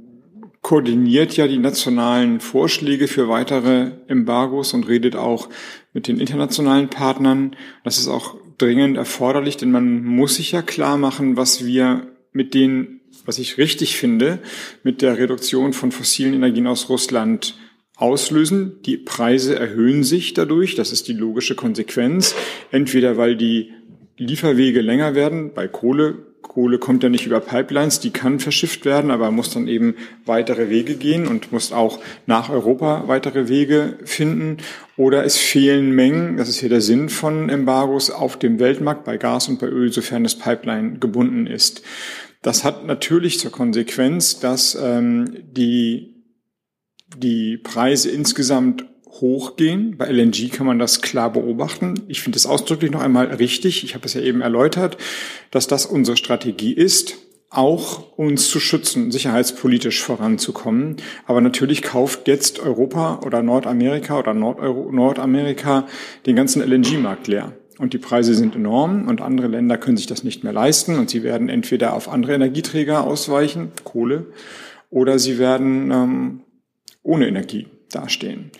[0.63, 5.49] koordiniert ja die nationalen Vorschläge für weitere Embargos und redet auch
[5.93, 7.57] mit den internationalen Partnern.
[7.85, 12.55] Das ist auch dringend erforderlich, denn man muss sich ja klar machen, was wir mit
[12.55, 14.39] den, was ich richtig finde,
[14.85, 17.57] mit der Reduktion von fossilen Energien aus Russland
[17.97, 18.81] auslösen.
[18.87, 20.77] Die Preise erhöhen sich dadurch.
[20.77, 22.35] Das ist die logische Konsequenz.
[22.71, 23.73] Entweder weil die
[24.17, 25.53] Lieferwege länger werden.
[25.55, 29.69] Bei Kohle, Kohle kommt ja nicht über Pipelines, die kann verschifft werden, aber muss dann
[29.69, 29.95] eben
[30.27, 34.59] weitere Wege gehen und muss auch nach Europa weitere Wege finden.
[34.97, 39.17] Oder es fehlen Mengen, das ist hier der Sinn von Embargos, auf dem Weltmarkt bei
[39.17, 41.83] Gas und bei Öl, sofern das Pipeline gebunden ist.
[42.43, 46.13] Das hat natürlich zur Konsequenz, dass ähm, die
[47.17, 48.85] die Preise insgesamt
[49.21, 49.97] hochgehen.
[49.97, 52.03] Bei LNG kann man das klar beobachten.
[52.09, 53.85] Ich finde es ausdrücklich noch einmal richtig.
[53.85, 54.97] Ich habe es ja eben erläutert,
[55.51, 57.17] dass das unsere Strategie ist,
[57.51, 60.97] auch uns zu schützen, sicherheitspolitisch voranzukommen.
[61.27, 65.87] Aber natürlich kauft jetzt Europa oder Nordamerika oder Nordeuro Nordamerika
[66.27, 67.53] den ganzen LNG-Markt leer.
[67.79, 71.11] Und die Preise sind enorm und andere Länder können sich das nicht mehr leisten und
[71.11, 74.27] sie werden entweder auf andere Energieträger ausweichen, Kohle,
[74.91, 76.41] oder sie werden ähm,
[77.03, 78.51] ohne Energie dastehen.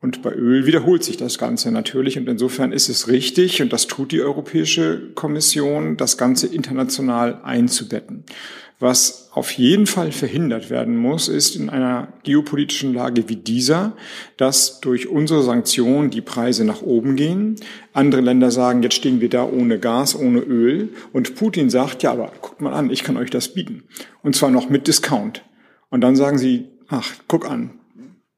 [0.00, 2.18] Und bei Öl wiederholt sich das Ganze natürlich.
[2.18, 8.24] Und insofern ist es richtig, und das tut die Europäische Kommission, das Ganze international einzubetten.
[8.80, 13.96] Was auf jeden Fall verhindert werden muss, ist in einer geopolitischen Lage wie dieser,
[14.36, 17.56] dass durch unsere Sanktionen die Preise nach oben gehen.
[17.92, 20.90] Andere Länder sagen, jetzt stehen wir da ohne Gas, ohne Öl.
[21.12, 23.82] Und Putin sagt, ja, aber guckt mal an, ich kann euch das bieten.
[24.22, 25.42] Und zwar noch mit Discount.
[25.90, 27.77] Und dann sagen sie, ach, guck an,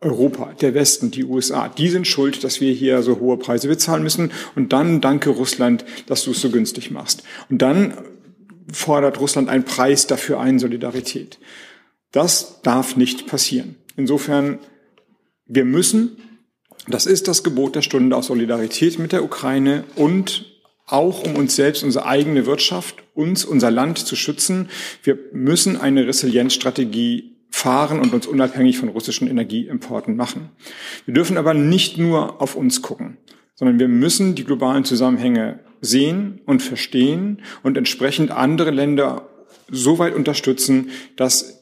[0.00, 4.02] Europa, der Westen, die USA, die sind schuld, dass wir hier so hohe Preise bezahlen
[4.02, 4.32] müssen.
[4.56, 7.22] Und dann danke Russland, dass du es so günstig machst.
[7.50, 7.94] Und dann
[8.72, 11.38] fordert Russland einen Preis dafür ein, Solidarität.
[12.12, 13.76] Das darf nicht passieren.
[13.96, 14.58] Insofern,
[15.46, 16.16] wir müssen,
[16.88, 20.46] das ist das Gebot der Stunde aus Solidarität mit der Ukraine und
[20.86, 24.70] auch um uns selbst, unsere eigene Wirtschaft, uns, unser Land zu schützen.
[25.04, 30.50] Wir müssen eine Resilienzstrategie fahren und uns unabhängig von russischen Energieimporten machen.
[31.04, 33.18] Wir dürfen aber nicht nur auf uns gucken,
[33.54, 39.28] sondern wir müssen die globalen Zusammenhänge sehen und verstehen und entsprechend andere Länder
[39.70, 41.60] so weit unterstützen, dass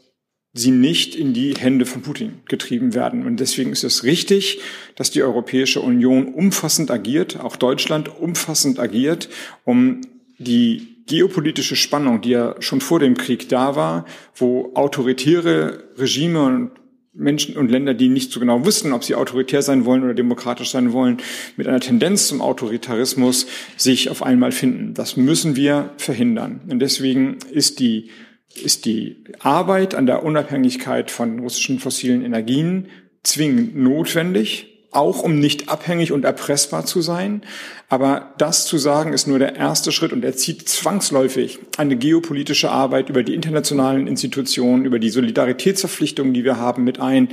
[0.55, 3.27] sie nicht in die Hände von Putin getrieben werden.
[3.27, 4.61] Und deswegen ist es richtig,
[4.97, 9.29] dass die Europäische Union umfassend agiert, auch Deutschland umfassend agiert,
[9.65, 10.01] um
[10.39, 14.05] die geopolitische Spannung, die ja schon vor dem Krieg da war,
[14.35, 16.71] wo autoritäre Regime und
[17.19, 20.71] Menschen und Länder, die nicht so genau wussten, ob sie autoritär sein wollen oder demokratisch
[20.71, 21.19] sein wollen,
[21.57, 23.47] mit einer Tendenz zum Autoritarismus
[23.77, 24.95] sich auf einmal finden.
[24.95, 26.61] Das müssen wir verhindern.
[26.71, 28.11] Und deswegen ist die,
[28.55, 32.87] ist die Arbeit an der Unabhängigkeit von russischen fossilen Energien
[33.25, 37.43] zwingend notwendig auch um nicht abhängig und erpressbar zu sein.
[37.89, 42.71] Aber das zu sagen, ist nur der erste Schritt und er zieht zwangsläufig eine geopolitische
[42.71, 47.29] Arbeit über die internationalen Institutionen, über die Solidaritätsverpflichtungen, die wir haben, mit ein,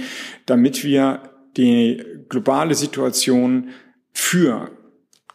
[0.46, 1.24] damit wir
[1.56, 3.70] die globale Situation
[4.12, 4.72] für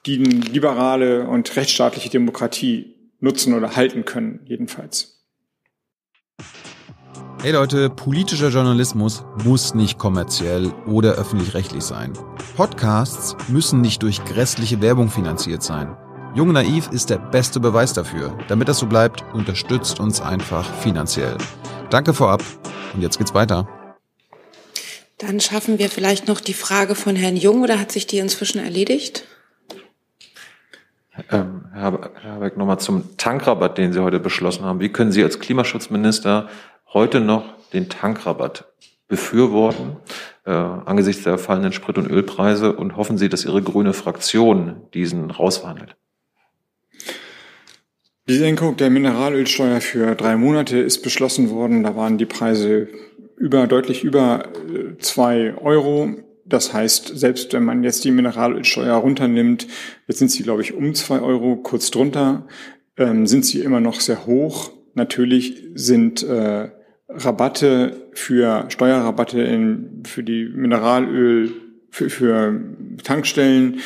[0.07, 5.10] die liberale und rechtsstaatliche Demokratie nutzen oder halten können, jedenfalls.
[7.43, 12.13] Hey Leute, politischer Journalismus muss nicht kommerziell oder öffentlich-rechtlich sein.
[12.55, 15.97] Podcasts müssen nicht durch grässliche Werbung finanziert sein.
[16.35, 18.37] Jung Naiv ist der beste Beweis dafür.
[18.49, 21.39] Damit das so bleibt, unterstützt uns einfach finanziell.
[21.89, 22.43] Danke vorab
[22.93, 23.67] und jetzt geht's weiter.
[25.17, 28.59] Dann schaffen wir vielleicht noch die Frage von Herrn Jung oder hat sich die inzwischen
[28.59, 29.25] erledigt?
[31.31, 34.81] Ähm, Herr Habeck, nochmal zum Tankrabatt, den Sie heute beschlossen haben.
[34.81, 36.49] Wie können Sie als Klimaschutzminister
[36.93, 38.67] heute noch den Tankrabatt
[39.09, 39.97] befürworten
[40.45, 45.31] äh, angesichts der fallenden Sprit- und Ölpreise und hoffen Sie, dass Ihre grüne Fraktion diesen
[45.31, 45.97] rausverhandelt?
[48.29, 51.83] Die Senkung der Mineralölsteuer für drei Monate ist beschlossen worden.
[51.83, 52.89] Da waren die Preise
[53.37, 56.11] über, deutlich über äh, zwei Euro.
[56.45, 59.67] Das heißt, selbst wenn man jetzt die Mineralölsteuer runternimmt,
[60.07, 62.47] jetzt sind sie, glaube ich, um zwei Euro, kurz drunter,
[62.97, 64.71] ähm, sind sie immer noch sehr hoch.
[64.95, 66.71] Natürlich sind äh,
[67.13, 71.53] Rabatte für Steuerrabatte in, für die Mineralöl,
[71.91, 72.61] für, für
[73.03, 73.81] Tankstellen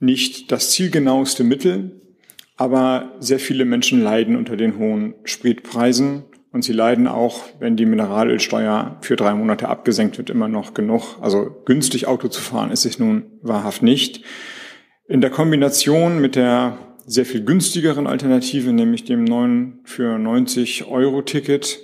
[0.00, 2.00] nicht das zielgenaueste Mittel.
[2.56, 7.84] Aber sehr viele Menschen leiden unter den hohen Spritpreisen und sie leiden auch, wenn die
[7.84, 11.16] Mineralölsteuer für drei Monate abgesenkt wird, immer noch genug.
[11.20, 14.22] Also günstig Auto zu fahren ist es nun wahrhaft nicht.
[15.08, 21.22] In der Kombination mit der sehr viel günstigeren Alternative, nämlich dem neuen für 90 Euro
[21.22, 21.80] Ticket,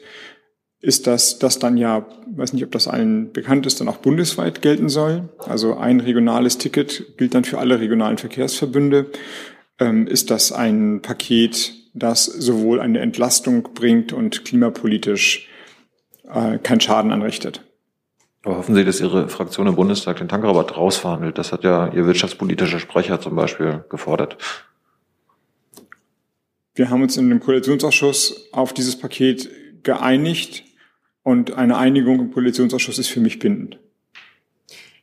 [0.81, 4.63] ist das, das dann ja, weiß nicht, ob das allen bekannt ist, dann auch bundesweit
[4.63, 5.29] gelten soll.
[5.39, 9.11] Also ein regionales Ticket gilt dann für alle regionalen Verkehrsverbünde.
[9.79, 15.49] Ähm, ist das ein Paket, das sowohl eine Entlastung bringt und klimapolitisch
[16.33, 17.63] äh, keinen Schaden anrichtet.
[18.43, 21.37] Aber hoffen Sie, dass Ihre Fraktion im Bundestag den Tankrabatt rausverhandelt?
[21.37, 24.39] Das hat ja Ihr wirtschaftspolitischer Sprecher zum Beispiel gefordert.
[26.75, 29.51] Wir haben uns in dem Koalitionsausschuss auf dieses Paket
[29.83, 30.65] geeinigt
[31.31, 33.79] und eine Einigung im Koalitionsausschuss ist für mich bindend.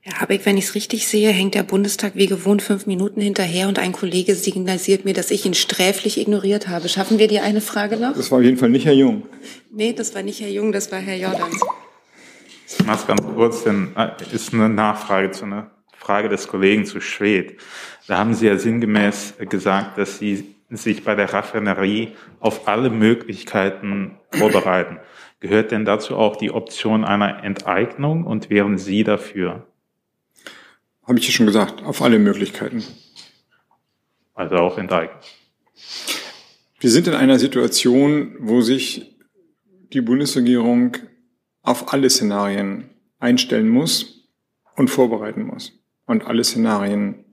[0.02, 3.68] Herr Habeck, wenn ich es richtig sehe, hängt der Bundestag wie gewohnt fünf Minuten hinterher
[3.68, 6.88] und ein Kollege signalisiert mir, dass ich ihn sträflich ignoriert habe.
[6.88, 8.14] Schaffen wir die eine Frage noch?
[8.14, 9.24] Das war auf jeden Fall nicht Herr Jung.
[9.70, 11.60] Nee, das war nicht Herr Jung, das war Herr Jordans.
[12.70, 17.02] Ich mache ganz kurz, denn äh, ist eine Nachfrage zu einer Frage des Kollegen zu
[17.02, 17.58] Schwed.
[18.08, 24.18] Da haben Sie ja sinngemäß gesagt, dass Sie sich bei der Raffinerie auf alle Möglichkeiten
[24.32, 25.00] vorbereiten.
[25.40, 29.68] Gehört denn dazu auch die Option einer Enteignung und wären Sie dafür?
[31.04, 32.84] Habe ich ja schon gesagt, auf alle Möglichkeiten.
[34.34, 35.20] Also auch enteignen.
[36.80, 39.16] Wir sind in einer Situation, wo sich
[39.94, 40.98] die Bundesregierung
[41.62, 44.30] auf alle Szenarien einstellen muss
[44.76, 45.74] und vorbereiten muss.
[46.06, 47.26] Und alle Szenarien,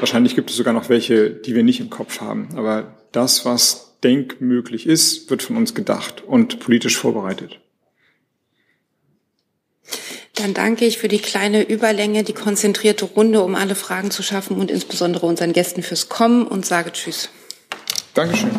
[0.00, 2.48] wahrscheinlich gibt es sogar noch welche, die wir nicht im Kopf haben.
[2.56, 7.60] Aber das, was denkmöglich ist, wird von uns gedacht und politisch vorbereitet.
[10.34, 14.56] Dann danke ich für die kleine Überlänge, die konzentrierte Runde, um alle Fragen zu schaffen
[14.56, 17.28] und insbesondere unseren Gästen fürs Kommen und sage Tschüss.
[18.14, 18.50] Dankeschön.